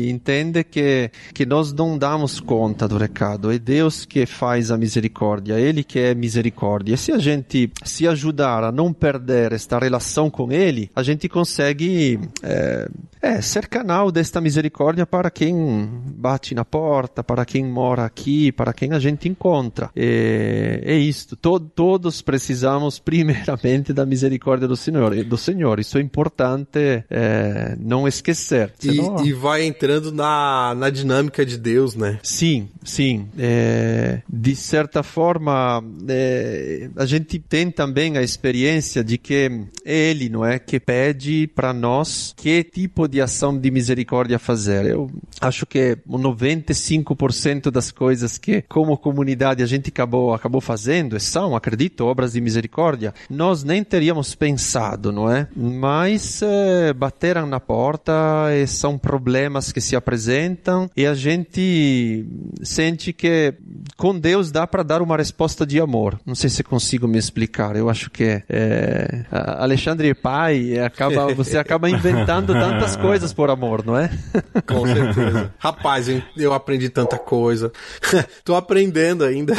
[0.10, 3.52] entende que, que nós não damos conta do recado.
[3.52, 6.94] É Deus que faz a misericórdia, Ele que é misericórdia.
[6.94, 11.28] E se a gente se ajudar a não perder esta relação com Ele, a gente
[11.28, 12.88] consegue é,
[13.22, 18.72] é, ser canal desta misericórdia para quem bate na porta, para quem mora aqui, para
[18.72, 19.90] quem a gente encontra.
[19.96, 21.36] É, é isto.
[21.36, 25.24] Tod todos precisamos primeiramente da misericórdia do Senhor.
[25.24, 25.80] Do Senhor.
[25.80, 28.74] Isso é importante é, não esquecer.
[28.80, 29.24] Senão...
[29.24, 32.20] E, e, vai entrando na, na dinâmica de Deus, né?
[32.24, 33.28] Sim, sim.
[33.38, 39.50] É, de certa forma, é, a gente tem também a experiência de que
[39.84, 44.86] Ele, não é, que pede para nós que tipo de ação de misericórdia fazer.
[44.86, 45.10] Eu
[45.42, 52.06] acho que 95% das coisas que, como comunidade, a gente acabou, acabou fazendo são, acredito,
[52.06, 53.14] obras de misericórdia.
[53.30, 55.48] Nós nem teríamos pensado, não é?
[55.56, 58.14] Mas é, bateram na porta
[58.54, 62.24] e são problemas que se apresentam e a gente
[62.62, 63.56] sente que
[63.98, 66.20] com Deus dá para dar uma resposta de amor.
[66.24, 67.76] Não sei se consigo me explicar.
[67.76, 73.98] Eu acho que é, Alexandre Pai acaba, você acaba inventando tantas coisas por amor, não
[73.98, 74.12] é?
[74.68, 75.52] Com certeza.
[75.58, 76.06] Rapaz,
[76.38, 77.72] eu aprendi tanta coisa.
[78.46, 79.56] Tô aprendendo ainda.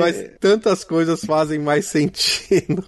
[0.00, 2.84] Mas tantas coisas fazem mais sentido.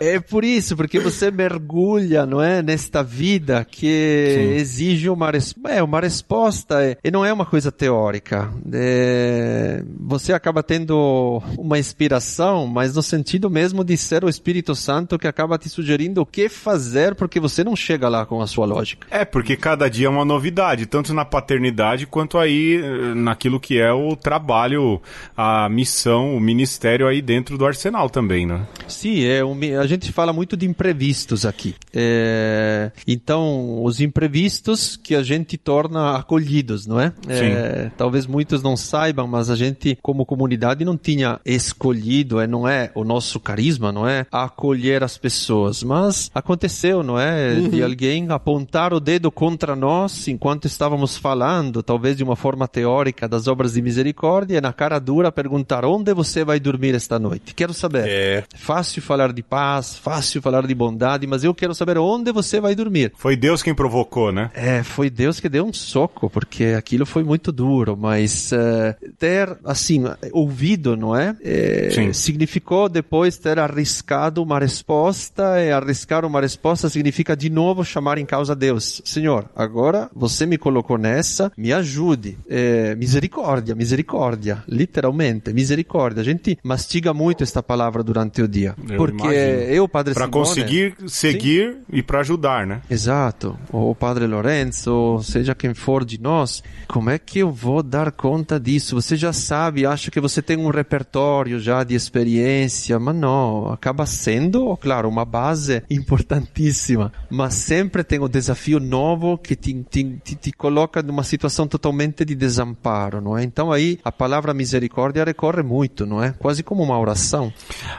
[0.00, 4.54] É por isso, porque você mergulha, não é, nesta vida que Sim.
[4.54, 5.30] exige uma,
[5.68, 8.52] é, uma resposta é, e não é uma coisa teórica.
[8.72, 15.18] É, você acaba tendo uma inspiração, mas no sentido mesmo de ser o Espírito Santo
[15.18, 18.66] que acaba te sugerindo o que fazer porque você não chega lá com a sua
[18.66, 19.06] lógica.
[19.10, 23.78] É, porque cada dia é uma novidade, tanto na paternidade quanto aí eh, naquilo que
[23.78, 25.00] é o trabalho,
[25.36, 28.66] a missão, o ministério aí dentro do arsenal também, né?
[28.88, 29.40] Sim, é,
[29.80, 31.74] a gente fala muito de imprevistos aqui.
[31.92, 37.12] É, então, os imprevistos que a gente torna acolhidos, não é?
[37.28, 37.90] é?
[37.96, 42.90] Talvez muitos não saibam, mas a gente, como comunidade, não tinha escolhido, é, não é
[42.94, 44.26] o nosso carisma, não é?
[44.30, 47.54] Acolher as pessoas, mas aconteceu, não é?
[47.54, 47.68] Uhum.
[47.68, 53.28] De alguém apontar o dedo contra nós enquanto estávamos falando, talvez de uma forma teórica,
[53.28, 57.54] das obras de misericórdia, e na cara dura perguntar onde você vai dormir esta noite.
[57.54, 58.04] Quero saber.
[58.06, 58.44] É.
[58.56, 62.74] Fácil falar de paz, fácil falar de bondade, mas eu quero saber onde você vai
[62.74, 63.12] dormir.
[63.16, 64.50] Foi Deus quem provocou, né?
[64.54, 69.56] É, foi Deus que deu um soco, porque aquilo foi muito duro, mas uh, ter,
[69.64, 71.36] assim, ouvido, não é?
[71.42, 78.18] é significou depois ter arriscado uma resposta, e arriscar uma resposta significa de novo chamar
[78.18, 79.02] em causa Deus.
[79.04, 82.38] Senhor, agora você me colocou nessa, me ajude.
[82.48, 86.20] É, misericórdia, misericórdia, literalmente, misericórdia.
[86.20, 88.74] A gente mastiga muito esta palavra durante o dia.
[88.88, 89.65] Eu porque imagino.
[89.66, 91.78] Eu, Padre Simone, conseguir seguir sim.
[91.92, 92.80] e para ajudar, né?
[92.90, 93.58] Exato.
[93.70, 98.58] O Padre Lorenzo, seja quem for de nós, como é que eu vou dar conta
[98.58, 98.94] disso?
[98.94, 104.06] Você já sabe, acha que você tem um repertório já de experiência, mas não, acaba
[104.06, 110.34] sendo, claro, uma base importantíssima, mas sempre tem o desafio novo que te, te, te,
[110.34, 113.42] te coloca numa situação totalmente de desamparo, não é?
[113.42, 116.32] Então aí a palavra misericórdia recorre muito, não é?
[116.32, 117.52] Quase como uma oração.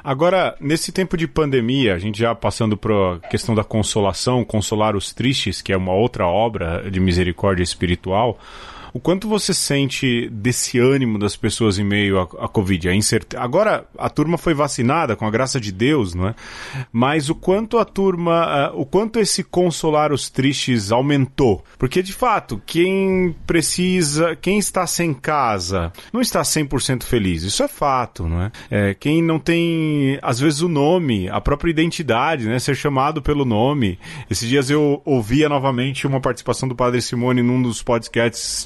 [0.04, 1.57] Agora, nesse tempo de pandemia,
[1.94, 5.94] a gente já passando para a questão da consolação, consolar os tristes, que é uma
[5.94, 8.40] outra obra de misericórdia espiritual,
[8.94, 12.90] o quanto você sente desse ânimo das pessoas em meio à, à Covid?
[12.90, 13.36] A incert...
[13.36, 16.36] Agora a turma foi vacinada, com a graça de Deus, não é?
[16.92, 21.64] Mas o quanto a turma, uh, o quanto esse consolar os tristes aumentou?
[21.78, 27.44] Porque de fato, quem precisa, quem está sem casa, não está 100% feliz.
[27.44, 28.52] Isso é fato, não é?
[28.70, 28.94] é?
[28.94, 32.60] Quem não tem, às vezes, o nome, a própria identidade, né?
[32.60, 34.00] Ser chamado pelo nome.
[34.30, 38.66] Esses dias eu ouvia novamente uma participação do Padre Simone num dos podcasts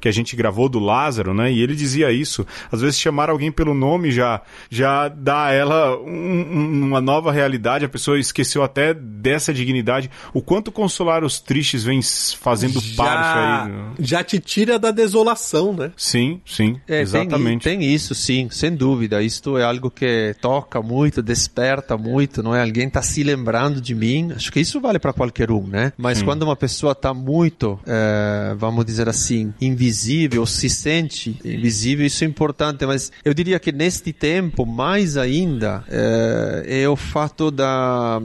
[0.00, 1.52] que a gente gravou do Lázaro, né?
[1.52, 2.46] E ele dizia isso.
[2.70, 4.40] Às vezes chamar alguém pelo nome já,
[4.70, 7.84] já dá a ela um, uma nova realidade.
[7.84, 10.10] A pessoa esqueceu até dessa dignidade.
[10.32, 12.00] O quanto consolar os tristes vem
[12.38, 13.72] fazendo já, parte aí.
[13.72, 13.84] Né?
[13.98, 15.92] Já te tira da desolação, né?
[15.96, 16.80] Sim, sim.
[16.88, 17.64] É, exatamente.
[17.64, 19.22] Tem, tem isso, sim, sem dúvida.
[19.22, 22.62] Isto é algo que toca muito, desperta muito, não é?
[22.62, 24.32] Alguém está se lembrando de mim.
[24.34, 25.92] Acho que isso vale para qualquer um, né?
[25.96, 26.24] Mas sim.
[26.24, 32.26] quando uma pessoa está muito, é, vamos dizer assim, invisível, se sente invisível, isso é
[32.26, 32.84] importante.
[32.86, 38.20] Mas eu diria que neste tempo, mais ainda, é, é o fato da,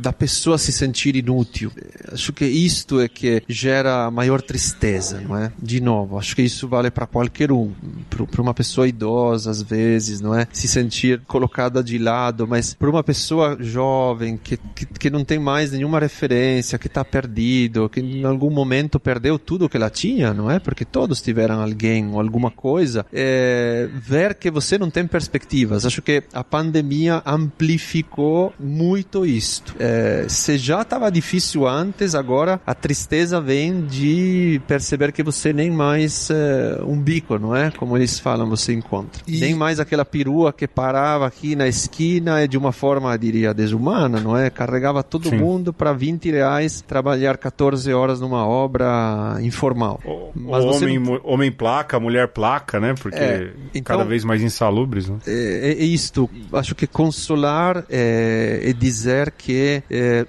[0.00, 1.70] da pessoa se sentir inútil.
[2.12, 5.52] Acho que isto é que gera maior tristeza, não é?
[5.60, 7.72] De novo, acho que isso vale para qualquer um,
[8.08, 10.46] para uma pessoa idosa às vezes, não é?
[10.52, 15.38] Se sentir colocada de lado, mas para uma pessoa jovem que, que, que não tem
[15.38, 20.32] mais nenhuma referência, que está perdido, que em algum momento perdeu tudo que ela tinha,
[20.38, 20.58] não é?
[20.58, 25.84] Porque todos tiveram alguém ou alguma coisa, é, ver que você não tem perspectivas.
[25.84, 29.74] Acho que a pandemia amplificou muito isto.
[29.78, 35.70] É, se já estava difícil antes, agora a tristeza vem de perceber que você nem
[35.70, 37.70] mais é, um bico, não é?
[37.72, 39.22] Como eles falam, você encontra.
[39.26, 39.40] E...
[39.40, 44.36] Nem mais aquela perua que parava aqui na esquina de uma forma, diria, desumana, não
[44.36, 44.50] é?
[44.50, 45.38] Carregava todo Sim.
[45.38, 50.00] mundo para 20 reais trabalhar 14 horas numa obra informal.
[50.34, 51.20] Mas homem, não...
[51.24, 52.94] homem placa, mulher placa, né?
[53.00, 55.18] Porque é, então, cada vez mais insalubres, né?
[55.26, 56.28] É, é isto.
[56.52, 60.26] Acho que consolar é, é dizer que é,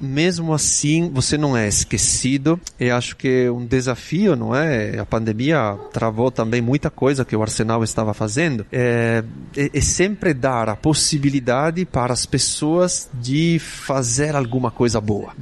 [0.00, 2.60] mesmo assim você não é esquecido.
[2.78, 4.98] E acho que um desafio, não é?
[4.98, 8.66] A pandemia travou também muita coisa que o Arsenal estava fazendo.
[8.72, 9.22] É,
[9.56, 15.32] é, é sempre dar a possibilidade para as pessoas de fazer alguma coisa boa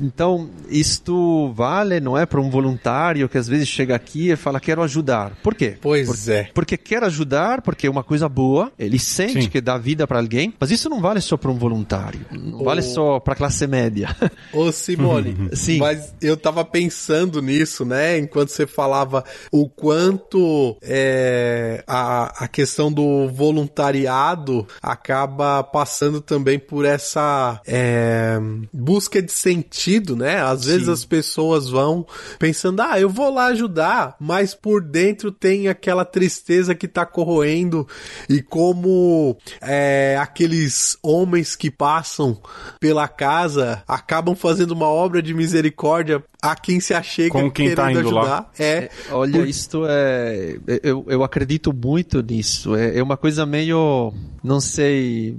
[0.00, 4.60] então, isto vale, não é, para um voluntário que às vezes chega aqui e fala,
[4.60, 5.32] quero ajudar.
[5.42, 5.76] Por quê?
[5.80, 6.50] Pois é.
[6.54, 9.48] Porque quer ajudar, porque é uma coisa boa, ele sente Sim.
[9.48, 12.82] que dá vida para alguém, mas isso não vale só para um voluntário, não vale
[12.82, 14.14] só para a classe média.
[14.52, 15.78] Ô Simone, Sim.
[15.78, 22.92] mas eu tava pensando nisso, né, enquanto você falava o quanto é, a, a questão
[22.92, 28.38] do voluntariado acaba passando também por essa é,
[28.72, 30.40] busca de sentido sentido, né?
[30.40, 30.92] Às vezes Sim.
[30.92, 32.06] as pessoas vão
[32.38, 37.86] pensando, ah, eu vou lá ajudar, mas por dentro tem aquela tristeza que tá corroendo
[38.28, 42.40] e como é, aqueles homens que passam
[42.80, 47.90] pela casa acabam fazendo uma obra de misericórdia a quem se achega Com quem tá
[47.90, 48.22] indo ajudar.
[48.22, 48.50] Lá.
[48.58, 49.48] É, é olha, por...
[49.48, 52.74] isto é, eu, eu acredito muito nisso.
[52.74, 54.12] É, é uma coisa meio,
[54.42, 55.36] não sei,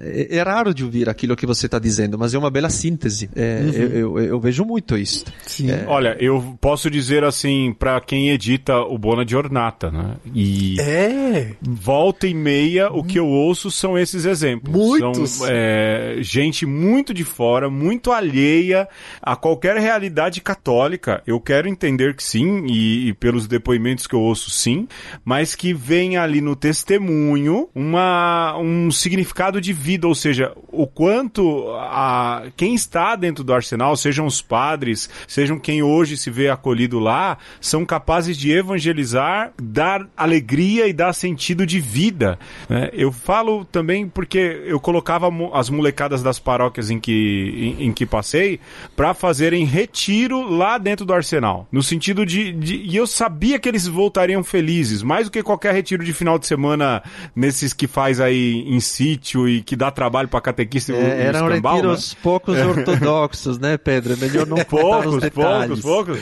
[0.00, 3.30] é, é, raro de ouvir aquilo que você está dizendo, mas é uma bela síntese.
[3.34, 3.70] É, uhum.
[3.70, 5.24] eu, eu, eu, vejo muito isso.
[5.64, 5.84] É.
[5.86, 10.16] Olha, eu posso dizer assim para quem edita o Bona de Ornata, né?
[10.34, 11.52] E é.
[11.62, 14.74] volta e meia o que eu ouço são esses exemplos.
[14.74, 15.30] Muitos.
[15.30, 18.88] São é, gente muito de fora, muito alheia
[19.22, 21.22] a qualquer realidade católica.
[21.26, 24.88] Eu quero entender que sim, e, e pelos depoimentos que eu ouço sim,
[25.24, 31.68] mas que vem ali no testemunho uma, um significado de vida, ou seja, o quanto
[31.74, 36.98] a quem está dentro do arsenal, sejam os padres, sejam quem hoje se vê acolhido
[36.98, 42.38] lá, são capazes de evangelizar, dar alegria e dar sentido de vida.
[42.68, 42.90] Né?
[42.92, 48.06] Eu falo também porque eu colocava as molecadas das paróquias em que, em, em que
[48.06, 48.58] passei
[48.96, 53.68] para fazerem retiro lá dentro do arsenal, no sentido de, de e eu sabia que
[53.68, 57.02] eles voltariam felizes, mais do que qualquer retiro de final de semana
[57.34, 61.74] nesses que faz aí em sítio e que dá trabalho para catequista é, Eram escambau,
[61.74, 62.20] retiros né?
[62.22, 62.64] poucos é.
[62.64, 64.12] ortodoxos, né, Pedro?
[64.12, 66.20] É melhor não poucos, poucos, poucos,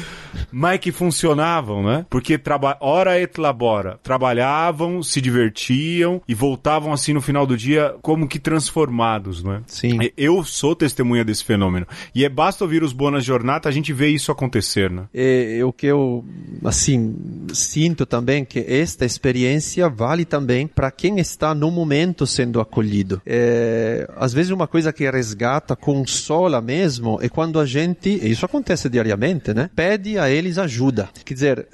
[0.51, 2.07] mas que funcionavam, né?
[2.09, 7.95] Porque traba hora et labora, trabalhavam, se divertiam e voltavam assim no final do dia
[8.01, 9.61] como que transformados, né?
[9.67, 9.99] Sim.
[10.17, 14.09] Eu sou testemunha desse fenômeno e é basta ouvir os Bonas Jornata a gente vê
[14.09, 15.05] isso acontecer, né?
[15.13, 16.25] É, é o que eu
[16.65, 17.15] assim
[17.53, 23.21] sinto também que esta experiência vale também para quem está no momento sendo acolhido.
[23.27, 28.31] É, é, às vezes uma coisa que resgata, consola mesmo, é quando a gente, e
[28.31, 29.69] isso acontece diariamente, né?
[29.75, 31.09] Pede a eles ajuda.
[31.25, 31.69] Quer dizer,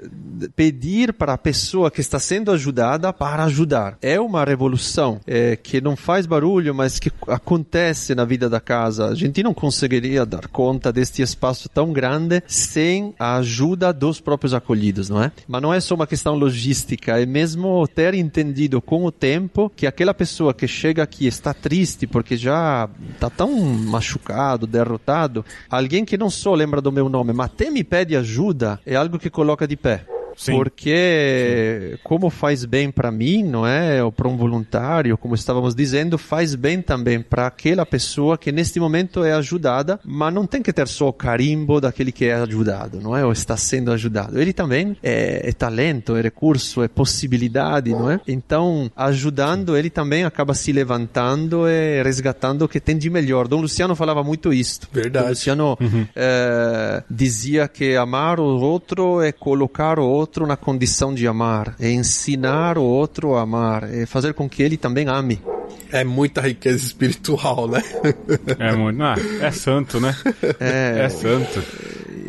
[0.56, 3.98] pedir para a pessoa que está sendo ajudada para ajudar.
[4.00, 9.08] É uma revolução é, que não faz barulho, mas que acontece na vida da casa.
[9.08, 14.54] A gente não conseguiria dar conta deste espaço tão grande sem a ajuda dos próprios
[14.54, 15.30] acolhidos, não é?
[15.46, 19.86] Mas não é só uma questão logística, é mesmo ter entendido com o tempo que
[19.86, 26.18] aquela pessoa que chega aqui está triste porque já está tão machucado, derrotado, alguém que
[26.18, 29.66] não só lembra do meu nome, mas até me pede ajuda, é algo que coloca
[29.66, 30.04] de pé.
[30.40, 30.52] Sim.
[30.52, 31.98] Porque, Sim.
[32.02, 34.02] como faz bem para mim, não é?
[34.02, 38.80] Ou para um voluntário, como estávamos dizendo, faz bem também para aquela pessoa que neste
[38.80, 43.02] momento é ajudada, mas não tem que ter só o carimbo daquele que é ajudado,
[43.02, 43.22] não é?
[43.22, 44.40] Ou está sendo ajudado.
[44.40, 48.18] Ele também é, é talento, é recurso, é possibilidade, não é?
[48.26, 53.46] Então, ajudando, ele também acaba se levantando e resgatando o que tem de melhor.
[53.46, 54.88] Dom Luciano falava muito isto.
[54.90, 55.26] Verdade.
[55.26, 56.06] Dom Luciano uhum.
[56.16, 61.74] é, dizia que amar o outro é colocar o outro outro na condição de amar,
[61.80, 65.42] é ensinar o outro a amar, é fazer com que ele também ame.
[65.90, 67.82] É muita riqueza espiritual, né?
[68.60, 69.02] É muito.
[69.02, 70.14] Ah, é santo, né?
[70.60, 71.60] É, é santo.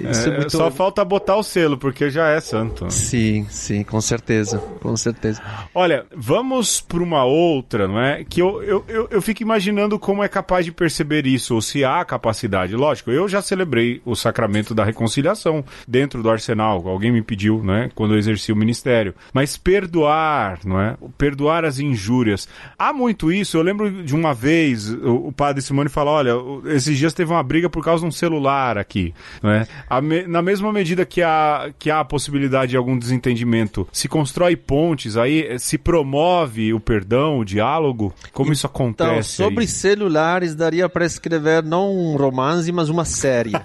[0.05, 0.51] É, é muito...
[0.51, 2.89] Só falta botar o selo, porque já é santo.
[2.91, 4.57] Sim, sim, com certeza.
[4.81, 5.41] Com certeza.
[5.73, 8.23] Olha, vamos para uma outra, não é?
[8.23, 11.83] Que eu, eu, eu, eu, fico imaginando como é capaz de perceber isso, ou se
[11.83, 12.75] há capacidade.
[12.75, 16.87] Lógico, eu já celebrei o sacramento da reconciliação dentro do arsenal.
[16.87, 17.89] Alguém me pediu, não é?
[17.93, 19.13] Quando eu exerci o ministério.
[19.33, 20.95] Mas perdoar, não é?
[21.17, 22.47] Perdoar as injúrias.
[22.77, 23.57] Há muito isso.
[23.57, 26.31] Eu lembro de uma vez o, o padre Simone falou: olha,
[26.73, 29.67] esses dias teve uma briga por causa de um celular aqui, não é?
[29.99, 34.55] Me, na mesma medida que há, que há a possibilidade de algum desentendimento, se constrói
[34.55, 38.13] pontes, aí eh, se promove o perdão, o diálogo?
[38.31, 39.33] Como isso acontece?
[39.33, 39.67] Então, sobre aí?
[39.67, 43.51] celulares, daria para escrever não um romance, mas uma série.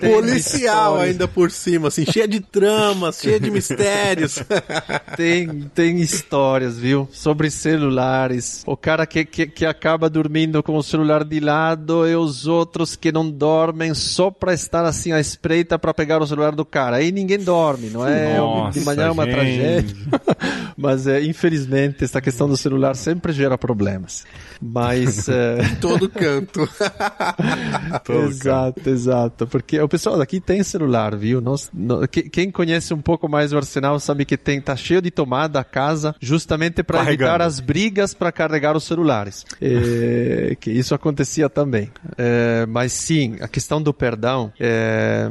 [0.00, 4.42] Policial ainda por cima, assim, cheia de tramas, cheia de mistérios.
[5.16, 7.08] tem, tem histórias, viu?
[7.12, 8.62] Sobre celulares.
[8.66, 12.94] O cara que, que, que acaba dormindo com o celular de lado e os outros
[12.96, 16.96] que não dormem só para estar assim à espreita para pegar o celular do cara.
[16.96, 18.36] Aí ninguém dorme, não é?
[18.36, 19.34] Nossa, de manhã é uma gente.
[19.34, 19.96] tragédia.
[20.76, 24.24] Mas é, infelizmente essa questão do celular sempre gera problemas.
[24.60, 25.62] Mas é...
[25.62, 26.68] em todo canto.
[28.04, 28.90] todo exato, canto.
[28.90, 29.46] exato.
[29.46, 31.40] Porque o pessoal daqui tem celular, viu?
[31.40, 31.70] Nós,
[32.30, 35.64] quem conhece um pouco mais o arsenal sabe que tem tá cheio de tomada a
[35.64, 39.44] casa justamente para evitar as brigas para carregar os celulares.
[39.60, 41.90] É, que isso acontecia também.
[42.16, 45.28] É, mas sim sim, a questão do perdão, é,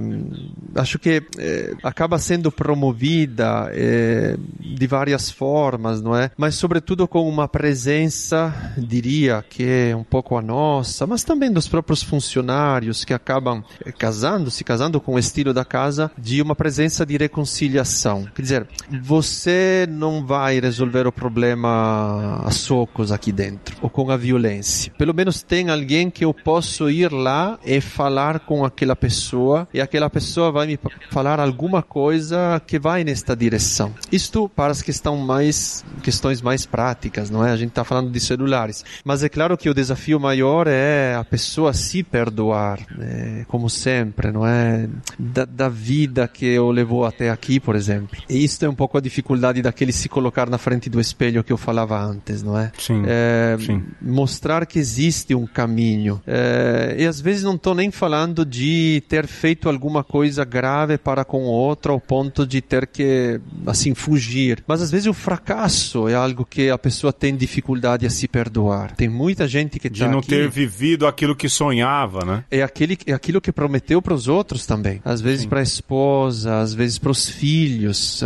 [0.75, 6.31] acho que é, acaba sendo promovida é, de várias formas, não é?
[6.37, 11.67] Mas sobretudo com uma presença, diria que é um pouco a nossa, mas também dos
[11.67, 16.55] próprios funcionários que acabam é, casando, se casando com o estilo da casa, de uma
[16.55, 18.25] presença de reconciliação.
[18.33, 18.67] Quer dizer,
[19.01, 24.93] você não vai resolver o problema a socos aqui dentro, ou com a violência.
[24.97, 29.82] Pelo menos tem alguém que eu posso ir lá e falar com aquela pessoa e
[29.82, 30.79] aquela pessoa vai me
[31.09, 33.93] falar alguma coisa que vai nesta direção.
[34.11, 37.51] Isto para as questões mais, questões mais práticas, não é?
[37.51, 38.84] A gente está falando de celulares.
[39.03, 43.45] Mas é claro que o desafio maior é a pessoa se perdoar, né?
[43.47, 44.88] como sempre, não é?
[45.17, 48.17] Da, da vida que o levou até aqui, por exemplo.
[48.29, 51.51] E isto é um pouco a dificuldade daquele se colocar na frente do espelho que
[51.51, 52.71] eu falava antes, não é?
[52.77, 53.03] Sim.
[53.05, 53.84] é sim.
[54.01, 56.21] Mostrar que existe um caminho.
[56.25, 61.24] É, e às vezes não estou nem falando de ter feito alguma coisa grave para
[61.24, 64.63] com o outro ao ponto de ter que, assim, fugir.
[64.67, 68.95] Mas às vezes o fracasso é algo que a pessoa tem dificuldade a se perdoar.
[68.95, 72.43] Tem muita gente que De tá não aqui, ter vivido aquilo que sonhava, né?
[72.51, 75.01] É, aquele, é aquilo que prometeu para os outros também.
[75.05, 78.22] Às vezes para a esposa, às vezes para os filhos.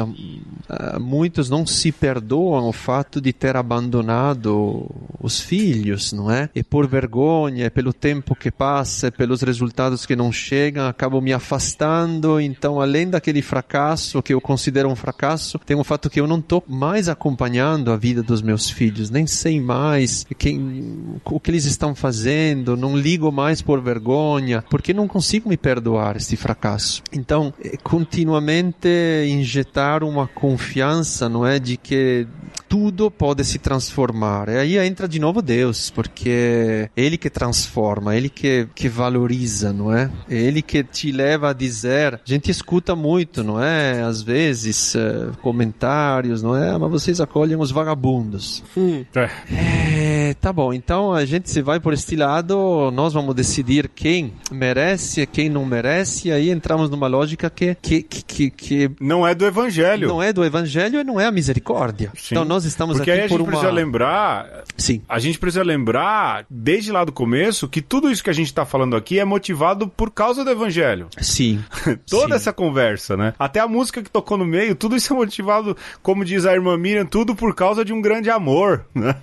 [0.67, 4.89] Ah, muitos não se perdoam o fato de ter abandonado
[5.19, 6.49] os filhos, não é?
[6.55, 12.39] E por vergonha, pelo tempo que passa, pelos resultados que não chegam, acabo me afastando.
[12.39, 16.37] Então, além daquele fracasso que eu considero um fracasso, tem o fato que eu não
[16.37, 21.65] estou mais acompanhando a vida dos meus filhos, nem sei mais quem, o que eles
[21.65, 27.01] estão fazendo, não ligo mais por vergonha, porque não consigo me perdoar este fracasso.
[27.11, 28.87] Então, é continuamente
[29.27, 32.27] injetar uma confiança, não é, de que
[32.75, 34.49] tudo pode se transformar.
[34.49, 39.71] E aí entra de novo Deus, porque é Ele que transforma, Ele que, que valoriza,
[39.71, 40.11] não é?
[40.29, 42.15] É Ele que te leva a dizer.
[42.15, 44.01] A gente escuta muito, não é?
[44.01, 46.71] Às vezes, eh, comentários, não é?
[46.71, 48.61] Ah, mas vocês acolhem os vagabundos.
[48.75, 49.05] Hum.
[49.49, 50.73] É, tá bom.
[50.73, 55.65] Então a gente se vai por este lado, nós vamos decidir quem merece, quem não
[55.65, 60.09] merece, e aí entramos numa lógica que, que, que, que, que Não é do evangelho.
[60.09, 62.11] não é do evangelho e não é a misericórdia.
[62.15, 62.35] Sim.
[62.35, 63.51] Então nós estamos Porque aqui aí a por gente uma...
[63.51, 65.01] precisa lembrar Sim.
[65.07, 68.65] A gente precisa lembrar, desde lá do começo, que tudo isso que a gente está
[68.65, 71.07] falando aqui é motivado por causa do evangelho.
[71.19, 71.63] Sim.
[72.09, 72.33] Toda Sim.
[72.35, 73.33] essa conversa, né?
[73.39, 76.77] Até a música que tocou no meio, tudo isso é motivado, como diz a irmã
[76.77, 79.15] Miriam, tudo por causa de um grande amor, né?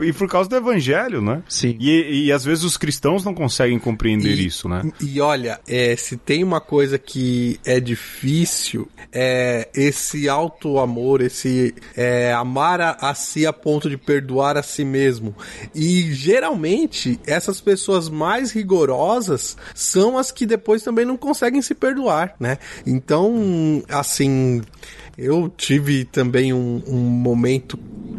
[0.00, 1.42] e por causa do evangelho, né?
[1.48, 1.76] Sim.
[1.80, 4.82] E, e às vezes os cristãos não conseguem compreender E- isso, né?
[5.00, 12.29] E olha, é, se tem uma coisa que é difícil, é esse auto-amor, esse é,
[12.30, 15.34] amar a, a si a ponto de perdoar a si mesmo.
[15.74, 22.34] E geralmente, essas pessoas mais rigorosas são as que depois também não conseguem se perdoar,
[22.38, 22.58] né?
[22.86, 24.62] Então, assim,
[25.16, 27.78] eu tive também um, um momento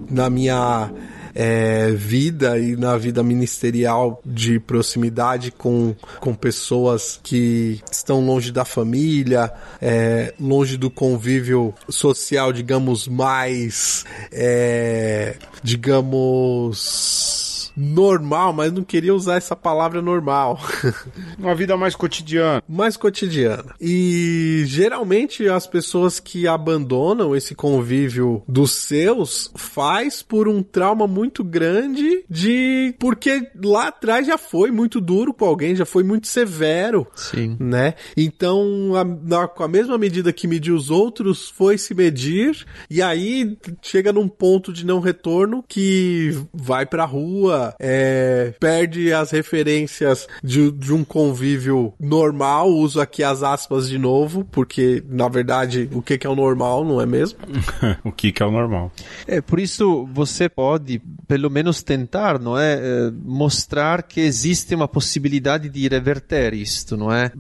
[0.10, 0.92] na minha
[1.34, 8.66] é, vida e na vida ministerial de proximidade com, com pessoas que estão longe da
[8.66, 9.52] família,
[9.82, 19.56] é, longe do convívio social, digamos, mais, é, digamos, normal, mas não queria usar essa
[19.56, 20.60] palavra normal.
[21.38, 22.62] Uma vida mais cotidiana.
[22.68, 23.74] mais cotidiana.
[23.80, 31.44] E geralmente as pessoas que abandonam esse convívio dos seus faz por um trauma muito
[31.44, 37.08] grande de porque lá atrás já foi muito duro com alguém, já foi muito severo,
[37.16, 37.58] Sim.
[37.60, 37.96] né?
[38.16, 43.02] Então, a, na- com a mesma medida que mediu os outros, foi se medir e
[43.02, 50.28] aí chega num ponto de não retorno que vai pra rua, é, perde as referências
[50.44, 56.02] de, de um convívio normal, uso aqui as aspas de novo, porque na verdade o
[56.02, 57.40] que, que é o normal, não é mesmo?
[58.04, 58.92] o que, que é o normal.
[59.28, 64.88] É, por isso você pode, pelo menos tentar, não é, eh, mostrar que existe uma
[64.88, 67.32] possibilidade de reverter isto, não é?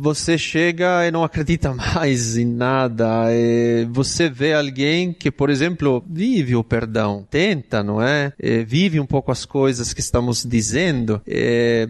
[0.00, 6.04] Você chega e não acredita mais em nada, e você vê alguém que, por exemplo,
[6.08, 8.32] vive o perdão, tenta, não é?
[8.66, 11.88] Vive um pouco as coisas que estamos dizendo, e,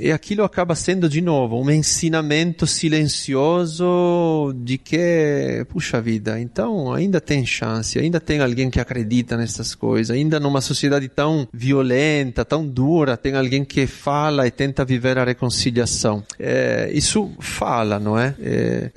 [0.00, 7.20] e aquilo acaba sendo de novo um ensinamento silencioso de que, puxa vida, então ainda
[7.20, 12.66] tem chance, ainda tem alguém que acredita nessas coisas, ainda numa sociedade tão violenta, tão
[12.66, 16.24] dura, tem alguém que fala e tenta viver a reconciliação.
[16.38, 18.34] É, isso fala, não é?
[18.40, 18.90] É,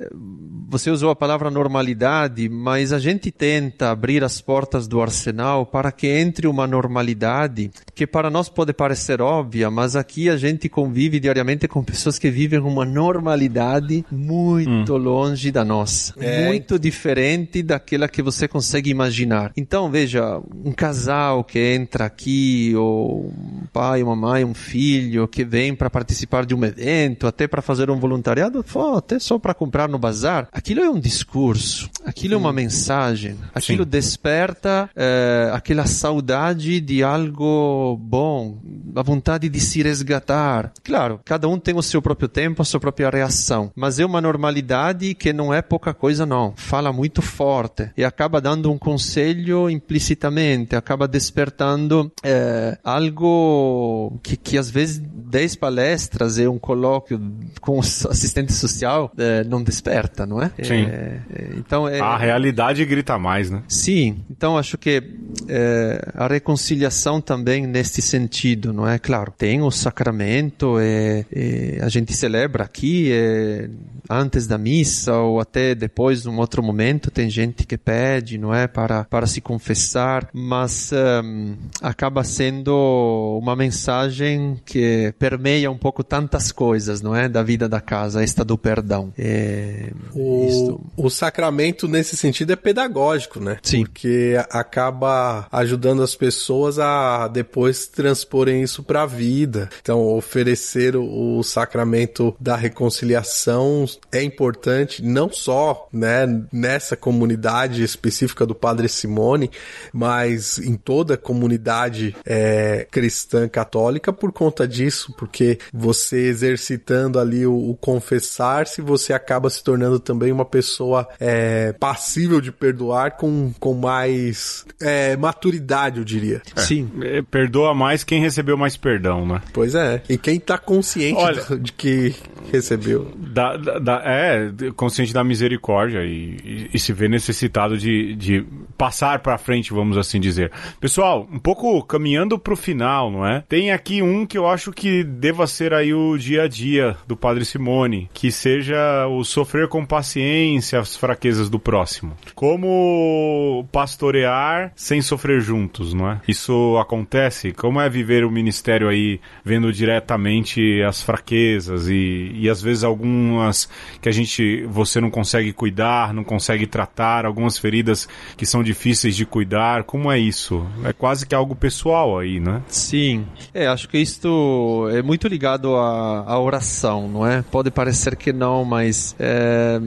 [0.68, 5.90] você usou a palavra normalidade, mas a gente tenta abrir as portas do arsenal para
[5.90, 7.70] que entre uma normalidade
[8.00, 12.30] que para nós pode parecer óbvia, mas aqui a gente convive diariamente com pessoas que
[12.30, 16.46] vivem uma normalidade muito longe da nossa, É.
[16.46, 19.52] muito diferente daquela que você consegue imaginar.
[19.54, 25.44] Então, veja, um casal que entra aqui, ou um pai, uma mãe, um filho que
[25.44, 29.52] vem para participar de um evento, até para fazer um voluntariado, pô, até só para
[29.52, 30.48] comprar no bazar.
[30.52, 37.89] Aquilo é um discurso, aquilo é uma mensagem, aquilo desperta eh, aquela saudade de algo
[37.96, 38.58] bom,
[38.94, 40.72] a vontade de se resgatar.
[40.82, 44.20] Claro, cada um tem o seu próprio tempo, a sua própria reação, mas é uma
[44.20, 46.54] normalidade que não é pouca coisa, não.
[46.56, 54.58] Fala muito forte e acaba dando um conselho implicitamente, acaba despertando eh, algo que, que
[54.58, 57.20] às vezes 10 palestras e um colóquio
[57.60, 60.50] com o assistente social eh, não desperta, não é?
[60.62, 60.84] Sim.
[60.84, 63.62] É, é, então é, A realidade grita mais, né?
[63.68, 65.02] Sim, então acho que
[65.48, 68.98] eh, a reconciliação também neste sentido, não é?
[68.98, 73.70] Claro, tem o sacramento, e, e a gente celebra aqui eh,
[74.08, 78.66] antes da missa ou até depois, num outro momento, tem gente que pede, não é?
[78.66, 86.52] Para, para se confessar, mas ehm, acaba sendo uma mensagem que permeia um pouco tantas
[86.52, 87.28] coisas, não é?
[87.30, 89.10] Da vida da casa, esta do perdão.
[89.16, 90.80] É, O, isto.
[90.98, 93.56] o sacramento, nesse sentido, é pedagógico, né?
[93.62, 93.84] Sim.
[93.84, 99.68] Porque acaba ajudando as pessoas a depois transporem isso para a vida.
[99.80, 108.44] Então, oferecer o, o sacramento da reconciliação é importante, não só né, nessa comunidade específica
[108.44, 109.50] do Padre Simone,
[109.92, 117.18] mas em toda a comunidade é, cristã católica por conta disso, isso, porque você exercitando
[117.18, 123.16] ali o, o confessar-se, você acaba se tornando também uma pessoa é, passível de perdoar
[123.16, 126.42] com, com mais é, maturidade, eu diria.
[126.54, 126.60] É.
[126.60, 126.90] Sim.
[127.02, 127.22] É,
[127.60, 129.42] perdoa mais quem recebeu mais perdão, né?
[129.52, 130.02] Pois é.
[130.08, 132.14] E quem tá consciente Olha, de que
[132.50, 133.12] recebeu.
[133.16, 138.44] Da, da, da, é, consciente da misericórdia e, e, e, se vê necessitado de, de
[138.76, 140.50] passar para frente, vamos assim dizer.
[140.80, 143.44] Pessoal, um pouco caminhando pro final, não é?
[143.48, 147.16] Tem aqui um que eu acho que deva ser aí o dia a dia do
[147.16, 152.16] Padre Simone, que seja o sofrer com paciência as fraquezas do próximo.
[152.34, 156.20] Como pastorear sem sofrer juntos, não é?
[156.26, 157.49] Isso acontece?
[157.52, 163.68] Como é viver o ministério aí vendo diretamente as fraquezas e, e às vezes algumas
[164.00, 169.16] que a gente você não consegue cuidar, não consegue tratar, algumas feridas que são difíceis
[169.16, 169.84] de cuidar.
[169.84, 170.66] Como é isso?
[170.84, 172.62] É quase que algo pessoal aí, né?
[172.68, 173.26] Sim.
[173.52, 177.42] É, acho que isto é muito ligado à, à oração, não é?
[177.42, 179.80] Pode parecer que não, mas é,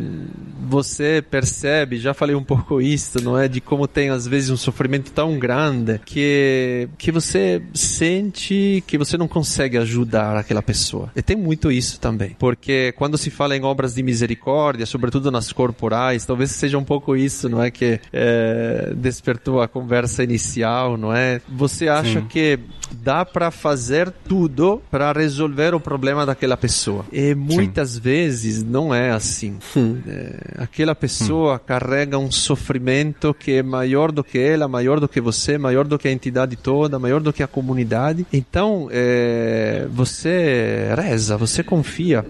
[0.68, 3.48] você percebe, já falei um pouco isso, não é?
[3.48, 7.43] De como tem às vezes um sofrimento tão grande que, que você
[7.74, 11.12] sente que você não consegue ajudar aquela pessoa.
[11.16, 15.52] E tem muito isso também porque quando se fala em obras de misericórdia, sobretudo nas
[15.52, 21.14] corporais, talvez seja um pouco isso, não é, que é, despertou a conversa inicial, não
[21.14, 21.42] é?
[21.50, 22.28] Você acha Sim.
[22.28, 22.60] que
[22.92, 27.06] dá para fazer tudo para resolver o problema daquela pessoa.
[27.12, 28.02] E muitas Sim.
[28.02, 29.58] vezes não é assim.
[29.76, 29.98] Hum.
[30.08, 31.60] É, aquela pessoa hum.
[31.66, 35.98] carrega um sofrimento que é maior do que ela, maior do que você, maior do
[35.98, 38.26] que a entidade toda, maior do que a comunidade.
[38.32, 42.24] Então, é, você reza, você confia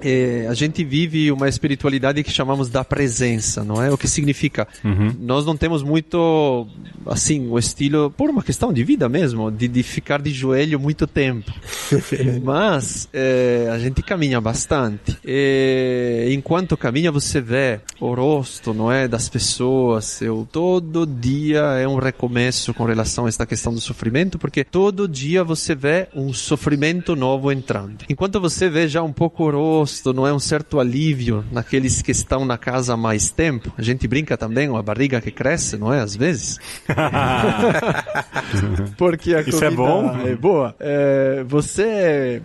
[0.00, 3.90] é, a gente vive uma espiritualidade que chamamos da presença, não é?
[3.90, 4.66] O que significa?
[4.84, 5.14] Uhum.
[5.20, 6.66] Nós não temos muito,
[7.06, 11.06] assim, o estilo, por uma questão de vida mesmo, de, de ficar de joelho muito
[11.06, 11.52] tempo.
[12.42, 15.16] Mas é, a gente caminha bastante.
[15.24, 19.06] E, enquanto caminha, você vê o rosto, não é?
[19.06, 20.20] Das pessoas.
[20.20, 25.08] Eu, todo dia é um recomeço com relação a esta questão do sofrimento, porque todo
[25.08, 28.04] dia você vê um sofrimento novo entrando.
[28.08, 32.02] Enquanto você vê já um pouco o rosto, gosto, não é um certo alívio naqueles
[32.02, 33.72] que estão na casa há mais tempo?
[33.78, 36.00] A gente brinca também com a barriga que cresce, não é?
[36.00, 36.58] Às vezes.
[38.98, 40.14] Porque a Isso é bom?
[40.26, 40.76] É boa.
[40.78, 42.42] É, você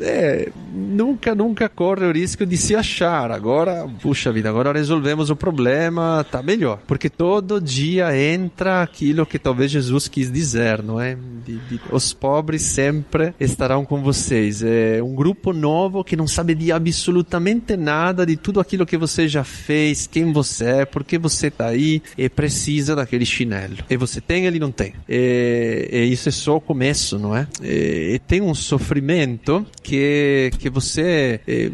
[0.00, 3.30] é, nunca, nunca corre o risco de se achar.
[3.30, 6.80] Agora, puxa vida, agora resolvemos o problema, tá melhor.
[6.86, 11.16] Porque todo dia entra aquilo que talvez Jesus quis dizer, não é?
[11.44, 14.62] De, de, os pobres sempre estarão com vocês.
[14.62, 19.28] É um grupo novo que não sabe de absolutamente nada de tudo aquilo que você
[19.28, 23.76] já fez, quem você é, por que você está aí e precisa daquele chinelo.
[23.88, 24.94] E você tem, ele não tem.
[25.08, 27.46] E, e isso é só o começo, não é?
[27.62, 31.40] E, e tem um sofrimento que, que você.
[31.46, 31.70] Eh,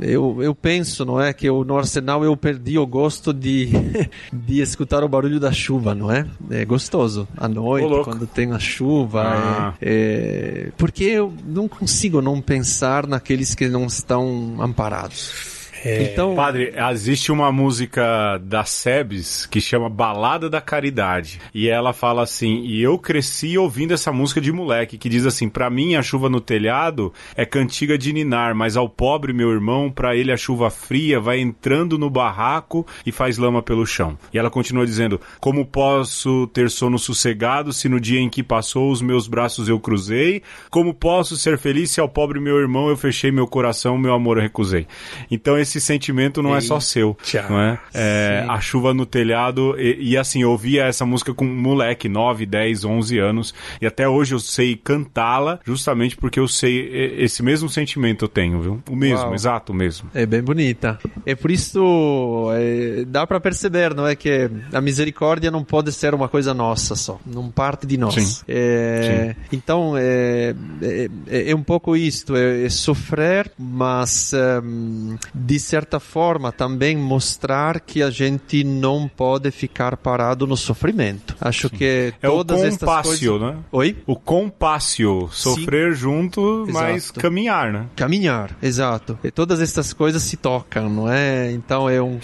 [0.00, 1.32] eu, eu penso, não é?
[1.32, 3.70] Que eu, no Arsenal eu perdi o gosto de,
[4.32, 6.26] de escutar o barulho da chuva, não é?
[6.50, 7.26] É gostoso.
[7.36, 9.22] À noite, quando tem a chuva.
[9.24, 9.74] Ah.
[9.80, 15.55] É, é, porque eu não consigo não pensar naqueles que não estão amparados.
[15.84, 16.02] É...
[16.04, 21.40] Então, padre, existe uma música da Sebes que chama Balada da Caridade.
[21.54, 25.48] E ela fala assim: "E eu cresci ouvindo essa música de moleque que diz assim:
[25.48, 29.90] "Para mim a chuva no telhado é cantiga de ninar, mas ao pobre meu irmão,
[29.90, 34.18] para ele a chuva fria vai entrando no barraco e faz lama pelo chão".
[34.32, 38.90] E ela continua dizendo: "Como posso ter sono sossegado se no dia em que passou
[38.90, 40.42] os meus braços eu cruzei?
[40.70, 44.36] Como posso ser feliz se ao pobre meu irmão eu fechei meu coração, meu amor
[44.38, 44.86] eu recusei?".
[45.30, 47.16] Então esse sentimento não é só seu,
[47.50, 47.78] não é?
[47.92, 52.08] é a chuva no telhado e, e, assim, eu ouvia essa música com um moleque,
[52.08, 57.42] 9, 10, 11 anos e até hoje eu sei cantá-la justamente porque eu sei esse
[57.42, 58.82] mesmo sentimento eu tenho, viu?
[58.88, 59.34] O mesmo, Uau.
[59.34, 60.08] exato mesmo.
[60.14, 60.98] É bem bonita.
[61.24, 66.14] É por isso é, dá para perceber, não é que a misericórdia não pode ser
[66.14, 68.14] uma coisa nossa só, não parte de nós.
[68.14, 68.44] Sim.
[68.48, 69.56] É, Sim.
[69.56, 76.52] Então é, é, é, um pouco isto, é, é sofrer, mas um, de certa forma,
[76.52, 81.36] também mostrar que a gente não pode ficar parado no sofrimento.
[81.40, 81.76] Acho Sim.
[81.76, 83.40] que é todas o compácio, coisas...
[83.40, 83.62] né?
[83.72, 83.96] Oi?
[84.06, 86.00] O compácio, sofrer Sim.
[86.00, 87.20] junto, mas exato.
[87.20, 87.86] caminhar, né?
[87.94, 89.18] Caminhar, exato.
[89.22, 91.52] E todas essas coisas se tocam, não é?
[91.52, 92.18] Então é um,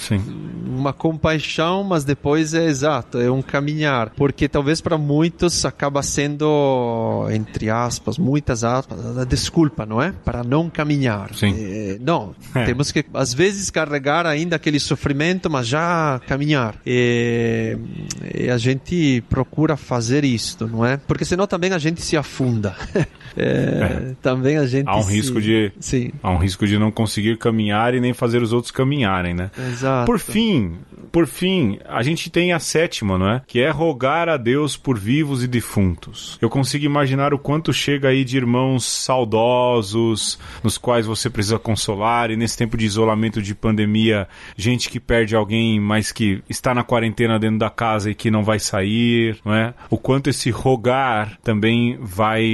[0.67, 7.29] uma compaixão, mas depois é exato, é um caminhar, porque talvez para muitos acaba sendo
[7.31, 10.13] entre aspas, muitas aspas, a desculpa, não é?
[10.25, 11.35] Para não caminhar.
[11.35, 11.55] Sim.
[11.59, 12.65] É, não, é.
[12.65, 16.75] temos que às vezes carregar ainda aquele sofrimento, mas já caminhar.
[16.85, 17.77] E,
[18.35, 20.97] e a gente procura fazer isto, não é?
[20.97, 22.75] Porque senão também a gente se afunda.
[23.35, 24.15] É, é.
[24.21, 25.13] Também a gente há um se...
[25.15, 26.11] risco de Sim.
[26.23, 29.51] há um risco de não conseguir caminhar e nem fazer os outros caminharem, né?
[29.57, 30.05] Exato.
[30.05, 30.77] Por fim,
[31.11, 33.43] por fim, a gente tem a sétima, não é?
[33.47, 36.39] Que é rogar a Deus por vivos e defuntos.
[36.43, 42.31] Eu consigo imaginar o quanto chega aí de irmãos saudosos, nos quais você precisa consolar,
[42.31, 43.12] e nesse tempo de isolamento
[43.43, 48.15] de pandemia, gente que perde alguém, mas que está na quarentena dentro da casa e
[48.15, 49.75] que não vai sair, não é?
[49.91, 52.45] O quanto esse rogar também vai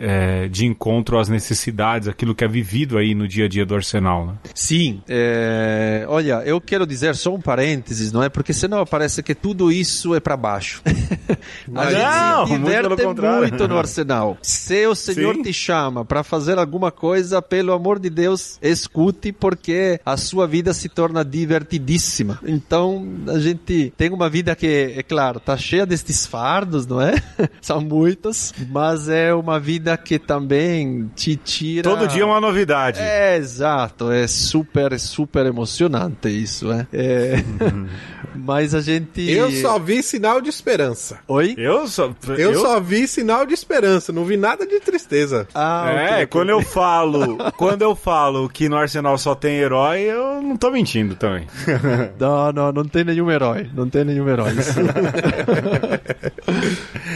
[0.00, 3.74] é, de encontro às necessidades, aquilo que é vivido aí no dia a dia do
[3.74, 4.34] Arsenal, né?
[4.54, 5.02] Sim.
[5.08, 8.28] É, olha, eu quero dizer só um parênteses, não é?
[8.28, 10.82] Porque senão parece que tudo isso é para baixo.
[11.74, 13.40] a Não, gente muito diverte contrário.
[13.40, 14.36] muito no Arsenal.
[14.42, 15.42] Se o Senhor Sim.
[15.42, 20.72] te chama para fazer alguma coisa, pelo amor de Deus, escute, porque a sua vida
[20.72, 22.38] se torna divertidíssima.
[22.44, 27.14] Então, a gente tem uma vida que, é claro, tá cheia destes fardos, não é?
[27.60, 31.88] São muitos, mas é uma vida que também te tira.
[31.88, 33.00] Todo dia é uma novidade.
[33.00, 36.86] É, exato, é super, super emocionante isso, né?
[36.92, 37.42] É...
[38.34, 39.30] Mas a gente.
[39.30, 41.18] Eu só vi sinal de esperança.
[41.28, 41.54] Oi?
[41.58, 42.10] Eu só.
[42.38, 45.46] Eu, só vi sinal de esperança, não vi nada de tristeza.
[45.54, 46.26] Ah, É, ok, ok.
[46.26, 50.70] quando eu falo, quando eu falo que no Arsenal só tem herói, eu não tô
[50.70, 51.46] mentindo também.
[52.18, 53.70] Não, não, não tem nenhum herói.
[53.74, 54.52] Não tem nenhum herói.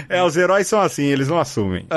[0.09, 1.87] É, os heróis são assim, eles não assumem.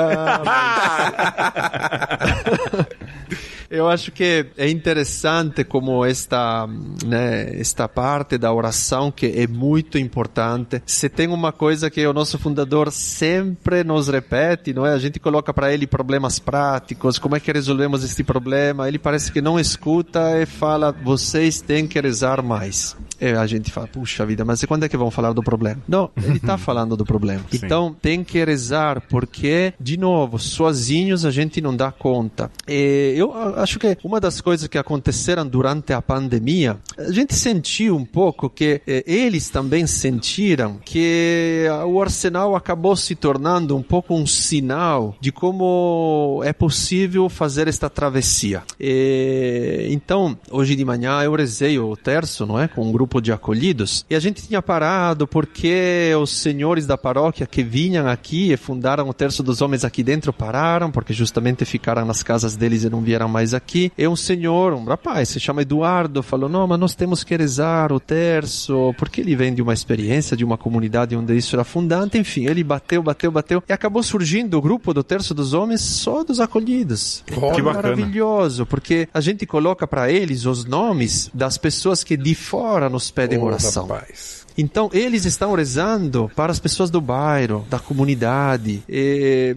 [3.70, 6.66] Eu acho que é interessante como esta,
[7.06, 10.82] né, esta parte da oração que é muito importante.
[10.84, 14.92] Se tem uma coisa que o nosso fundador sempre nos repete, não é?
[14.92, 18.88] A gente coloca para ele problemas práticos, como é que resolvemos este problema?
[18.88, 22.96] Ele parece que não escuta e fala: vocês têm que rezar mais.
[23.20, 25.80] E a gente fala: puxa vida, mas quando é que vão falar do problema?
[25.86, 27.44] Não, ele está falando do problema.
[27.48, 27.60] Sim.
[27.62, 32.50] Então tem que rezar porque, de novo, sozinhos a gente não dá conta.
[32.66, 37.96] E eu acho que uma das coisas que aconteceram durante a pandemia, a gente sentiu
[37.96, 44.14] um pouco que eh, eles também sentiram que o Arsenal acabou se tornando um pouco
[44.14, 48.62] um sinal de como é possível fazer esta travessia.
[48.78, 53.32] E, então, hoje de manhã eu rezei o terço, não é, com um grupo de
[53.32, 58.56] acolhidos, e a gente tinha parado porque os senhores da paróquia que vinham aqui e
[58.56, 62.90] fundaram o terço dos homens aqui dentro pararam, porque justamente ficaram nas casas deles e
[62.90, 63.92] não vieram mais aqui.
[63.96, 67.92] E um senhor, um rapaz, se chama Eduardo, falou: Não, mas nós temos que rezar
[67.92, 72.18] o terço, porque ele vem de uma experiência, de uma comunidade onde isso era fundante.
[72.18, 76.22] Enfim, ele bateu, bateu, bateu, e acabou surgindo o grupo do terço dos homens só
[76.24, 77.22] dos acolhidos.
[77.26, 77.94] Que bacana.
[77.94, 83.10] Maravilhoso, porque a gente coloca para eles os nomes das pessoas que de fora nos
[83.10, 83.86] pedem Ô, oração.
[83.86, 84.39] rapaz.
[84.60, 88.82] Então, eles estão rezando para as pessoas do bairro, da comunidade.
[88.88, 89.56] E,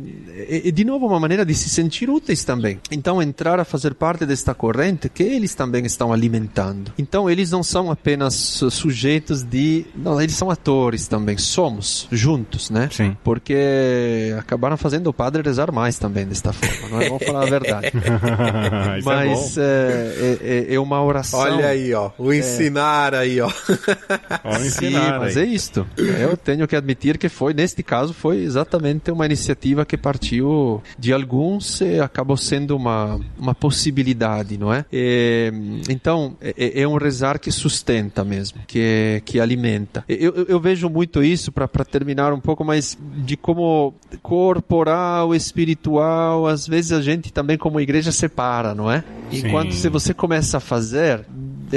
[0.65, 2.79] e, de novo, uma maneira de se sentir úteis também.
[2.89, 6.91] Então, entrar a fazer parte desta corrente que eles também estão alimentando.
[6.97, 9.85] Então, eles não são apenas su- sujeitos de.
[9.95, 11.37] Não, eles são atores também.
[11.37, 12.87] Somos juntos, né?
[12.91, 13.17] Sim.
[13.23, 17.09] Porque acabaram fazendo o padre rezar mais também desta forma, não é?
[17.09, 17.91] Vamos falar a verdade.
[18.99, 19.61] Isso é Mas bom.
[19.61, 20.37] é,
[20.69, 21.39] é, é uma oração.
[21.41, 22.11] Olha aí, ó.
[22.17, 23.49] O ensinar aí, ó.
[23.49, 25.43] Sim, ensinar mas aí.
[25.43, 25.85] é isto.
[25.97, 31.13] Eu tenho que admitir que foi, neste caso, foi exatamente uma iniciativa que partiu de
[31.13, 34.85] alguns e acabou sendo uma, uma possibilidade, não é?
[34.91, 35.51] E,
[35.89, 40.03] então, é, é um rezar que sustenta mesmo, que, que alimenta.
[40.07, 46.47] Eu, eu, eu vejo muito isso, para terminar um pouco mais, de como corporal, espiritual,
[46.47, 49.03] às vezes a gente também como igreja separa, não é?
[49.31, 49.79] Enquanto Sim.
[49.79, 51.25] se você começa a fazer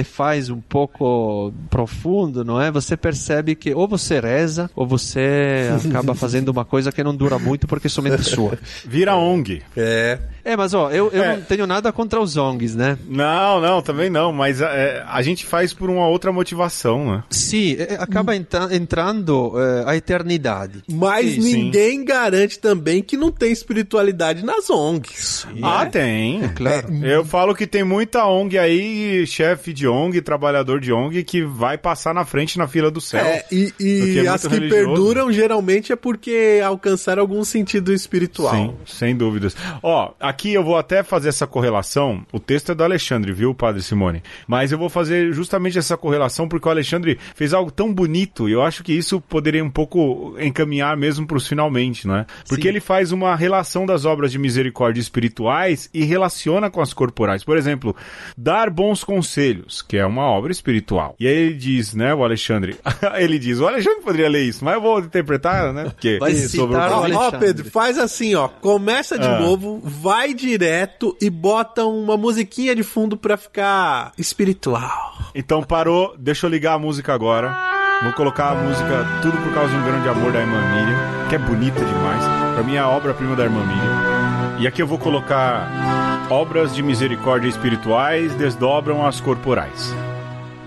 [0.04, 2.70] faz um pouco profundo, não é?
[2.70, 7.38] Você percebe que ou você reza ou você acaba fazendo uma coisa que não dura
[7.38, 8.58] muito porque é somente sua.
[8.84, 9.62] Vira ONG.
[9.76, 10.18] É.
[10.46, 11.36] É, mas ó, eu, eu É.
[11.36, 12.96] não tenho nada contra os ONGs, né?
[13.08, 17.24] Não, não, também não, mas é, a gente faz por uma outra motivação, né?
[17.30, 20.84] Sim, é, acaba entra- entrando é, a eternidade.
[20.88, 25.46] Mas Sim, ninguém garante também que não tem espiritualidade nas ONGs.
[25.62, 26.48] Ah, tem.
[26.54, 26.94] Claro.
[27.04, 31.76] Eu falo que tem muita ONG aí, chefe de ONG, trabalhador de ONG, que vai
[31.76, 33.24] passar na frente na fila do céu.
[33.24, 34.84] É, e, e é as que religioso.
[34.94, 38.54] perduram geralmente é porque alcançaram algum sentido espiritual.
[38.54, 39.56] Sim, sem dúvidas.
[39.82, 42.24] Ó, aqui aqui eu vou até fazer essa correlação.
[42.30, 44.22] O texto é do Alexandre, viu, Padre Simone?
[44.46, 48.52] Mas eu vou fazer justamente essa correlação porque o Alexandre fez algo tão bonito e
[48.52, 52.26] eu acho que isso poderia um pouco encaminhar mesmo para os finalmente, não é?
[52.46, 52.68] Porque Sim.
[52.68, 57.42] ele faz uma relação das obras de misericórdia espirituais e relaciona com as corporais.
[57.42, 57.96] Por exemplo,
[58.36, 61.16] dar bons conselhos, que é uma obra espiritual.
[61.18, 62.76] E aí ele diz, né, o Alexandre,
[63.16, 65.84] ele diz, o Alexandre poderia ler isso, mas eu vou interpretar, né?
[65.84, 67.16] Porque vai sobre o...
[67.16, 69.40] Ó, Pedro, faz assim, ó, começa de ah.
[69.40, 75.16] novo, vai direto e bota uma musiquinha de fundo para ficar espiritual.
[75.34, 77.54] Então parou, deixa eu ligar a música agora.
[78.02, 81.34] Vou colocar a música Tudo por causa de um grande amor da irmã Miriam, que
[81.34, 82.22] é bonita demais.
[82.54, 84.60] Pra mim é a obra-prima da irmã Miriam.
[84.60, 89.94] E aqui eu vou colocar obras de misericórdia espirituais desdobram as corporais.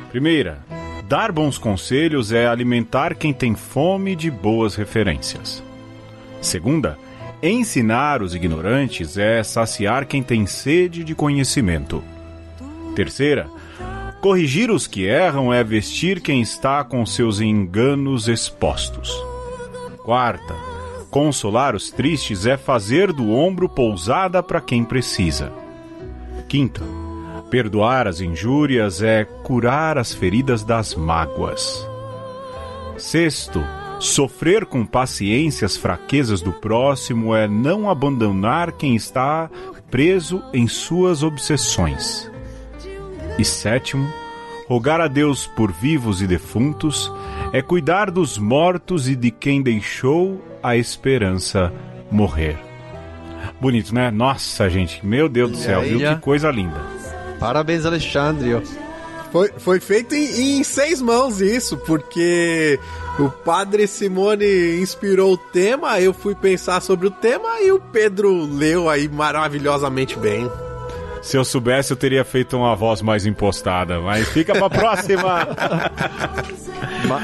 [0.10, 0.60] Primeira,
[1.08, 5.64] dar bons conselhos é alimentar quem tem fome de boas referências.
[6.42, 6.98] Segunda,
[7.48, 12.04] ensinar os ignorantes é saciar quem tem sede de conhecimento.
[12.96, 13.48] Terceira,
[14.22, 19.12] corrigir os que erram é vestir quem está com seus enganos expostos.
[20.04, 20.56] Quarta,
[21.10, 25.52] consolar os tristes é fazer do ombro pousada para quem precisa.
[26.48, 26.82] Quinta,
[27.50, 31.88] perdoar as injúrias é curar as feridas das mágoas.
[32.98, 33.64] Sexto,
[34.00, 39.50] Sofrer com paciência as fraquezas do próximo é não abandonar quem está
[39.92, 42.32] preso em suas obsessões.
[43.38, 44.08] E sétimo,
[44.68, 47.12] rogar a Deus por vivos e defuntos
[47.52, 51.74] é cuidar dos mortos e de quem deixou a esperança
[52.10, 52.58] morrer.
[53.60, 54.10] Bonito, né?
[54.12, 56.00] Nossa, gente, meu Deus do céu, viu?
[56.00, 56.82] Que coisa linda.
[57.40, 58.62] Parabéns, Alexandre.
[59.32, 62.80] Foi, foi feito em, em seis mãos isso, porque
[63.20, 68.46] o padre Simone inspirou o tema, eu fui pensar sobre o tema e o Pedro
[68.46, 70.50] leu aí maravilhosamente bem.
[71.22, 75.48] Se eu soubesse, eu teria feito uma voz mais impostada, mas fica pra próxima.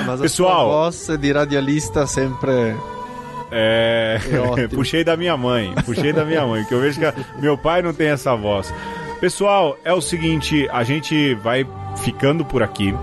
[0.06, 2.76] mas Pessoal, a voz de radialista sempre
[3.52, 4.20] é,
[4.58, 7.82] é puxei da minha mãe, puxei da minha mãe, que eu vejo que meu pai
[7.82, 8.74] não tem essa voz.
[9.22, 11.66] Pessoal, é o seguinte, a gente vai
[12.04, 12.94] ficando por aqui.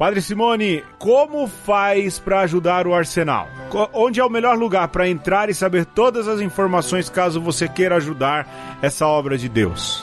[0.00, 3.46] Padre Simone, como faz para ajudar o Arsenal?
[3.92, 7.96] Onde é o melhor lugar para entrar e saber todas as informações caso você queira
[7.96, 10.02] ajudar essa obra de Deus?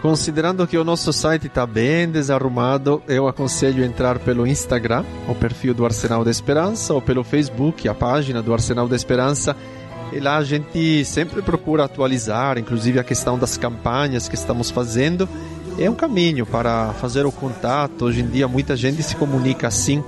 [0.00, 5.72] Considerando que o nosso site está bem desarrumado, eu aconselho entrar pelo Instagram, o perfil
[5.72, 9.56] do Arsenal da Esperança, ou pelo Facebook, a página do Arsenal da Esperança.
[10.12, 15.28] E lá a gente sempre procura atualizar, inclusive a questão das campanhas que estamos fazendo
[15.78, 18.06] é um caminho para fazer o contato.
[18.06, 20.02] Hoje em dia muita gente se comunica assim.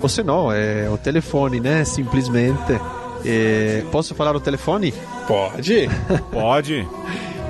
[0.00, 1.84] Ou se não, é o telefone, né?
[1.84, 2.80] Simplesmente.
[3.24, 3.84] É...
[3.92, 4.94] Posso falar o telefone?
[5.26, 5.90] Pode.
[6.32, 6.88] Pode.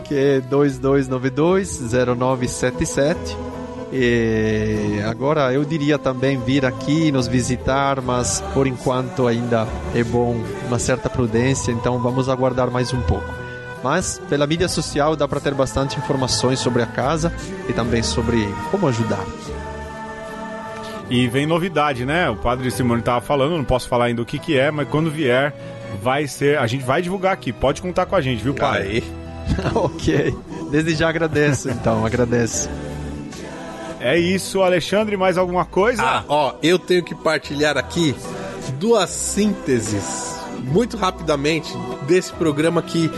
[0.04, 3.16] que é 2292-0977.
[3.92, 10.36] E agora eu diria também vir aqui nos visitar, mas por enquanto ainda é bom
[10.66, 13.39] uma certa prudência, então vamos aguardar mais um pouco.
[13.82, 17.32] Mas pela mídia social dá para ter bastante informações sobre a casa
[17.68, 19.24] e também sobre como ajudar.
[21.08, 22.30] E vem novidade, né?
[22.30, 25.10] O padre Simone estava falando, não posso falar ainda o que, que é, mas quando
[25.10, 25.52] vier,
[26.02, 26.58] vai ser.
[26.58, 27.52] A gente vai divulgar aqui.
[27.52, 28.82] Pode contar com a gente, viu, pai?
[28.82, 29.04] Aí.
[29.74, 30.36] ok.
[30.70, 32.70] Desde já agradeço, então, agradeço.
[33.98, 36.02] É isso, Alexandre, mais alguma coisa?
[36.02, 38.14] Ah, ó, eu tenho que partilhar aqui
[38.78, 41.72] duas sínteses muito rapidamente
[42.06, 43.10] desse programa que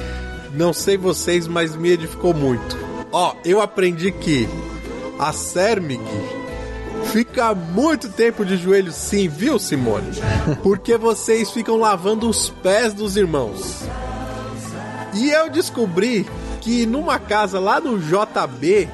[0.55, 2.77] não sei vocês, mas me edificou muito.
[3.11, 4.49] Ó, eu aprendi que
[5.19, 6.03] a Sermig
[7.13, 10.11] fica muito tempo de joelho sim, viu, Simone?
[10.63, 13.83] Porque vocês ficam lavando os pés dos irmãos.
[15.15, 16.27] E eu descobri
[16.61, 18.89] que numa casa lá no JB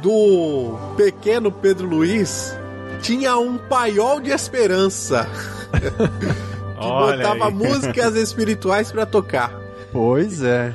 [0.00, 2.54] do pequeno Pedro Luiz
[3.00, 5.28] tinha um paiol de esperança.
[5.72, 7.54] que Olha botava aí.
[7.54, 9.61] músicas espirituais para tocar.
[9.92, 10.74] Pois é.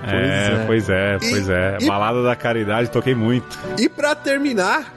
[0.00, 1.78] Pois é, é, pois é, pois e, é.
[1.80, 3.58] E, Balada da Caridade, toquei muito.
[3.78, 4.92] E para terminar,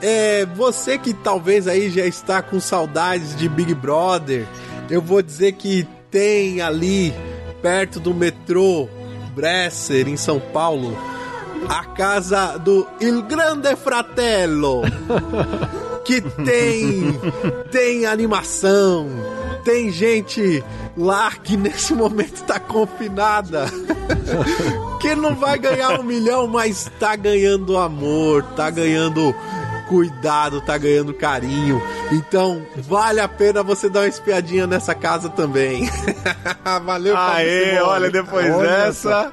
[0.00, 4.46] é, você que talvez aí já está com saudades de Big Brother,
[4.88, 7.12] eu vou dizer que tem ali,
[7.60, 8.88] perto do metrô
[9.34, 10.96] Bresser, em São Paulo,
[11.68, 14.82] a casa do Il Grande Fratello,
[16.04, 17.20] que tem,
[17.70, 19.08] tem animação,
[19.66, 20.62] tem gente
[20.96, 23.66] lá que nesse momento tá confinada.
[25.02, 29.34] que não vai ganhar um milhão, mas tá ganhando amor, tá ganhando
[29.88, 31.82] cuidado, tá ganhando carinho.
[32.12, 35.88] Então, vale a pena você dar uma espiadinha nessa casa também.
[36.84, 39.32] Valeu, Aê, olha, depois Olha dessa.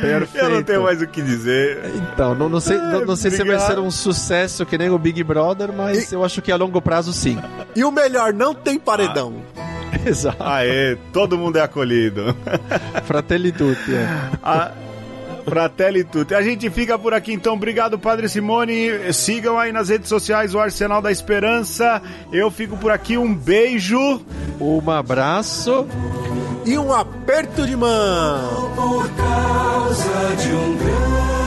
[0.00, 0.36] Perfeito.
[0.38, 1.90] Eu não tenho mais o que dizer.
[1.94, 4.98] Então, não, não sei, não, não sei se vai ser um sucesso que nem o
[4.98, 7.38] Big Brother, mas eu acho que a longo prazo sim.
[7.74, 9.34] E o melhor, não tem paredão.
[10.04, 10.42] Exato.
[10.42, 12.36] Aê, todo mundo é acolhido.
[13.04, 13.94] Fratelli tutti.
[13.94, 14.06] é.
[14.42, 14.72] A...
[15.48, 16.34] Fratelli tutti.
[16.34, 17.54] A gente fica por aqui então.
[17.54, 19.12] Obrigado, Padre Simone.
[19.12, 22.02] Sigam aí nas redes sociais o Arsenal da Esperança.
[22.32, 23.16] Eu fico por aqui.
[23.16, 24.20] Um beijo.
[24.60, 25.86] Um abraço.
[26.64, 28.72] E um aperto de mão.
[28.74, 31.37] por causa de um grande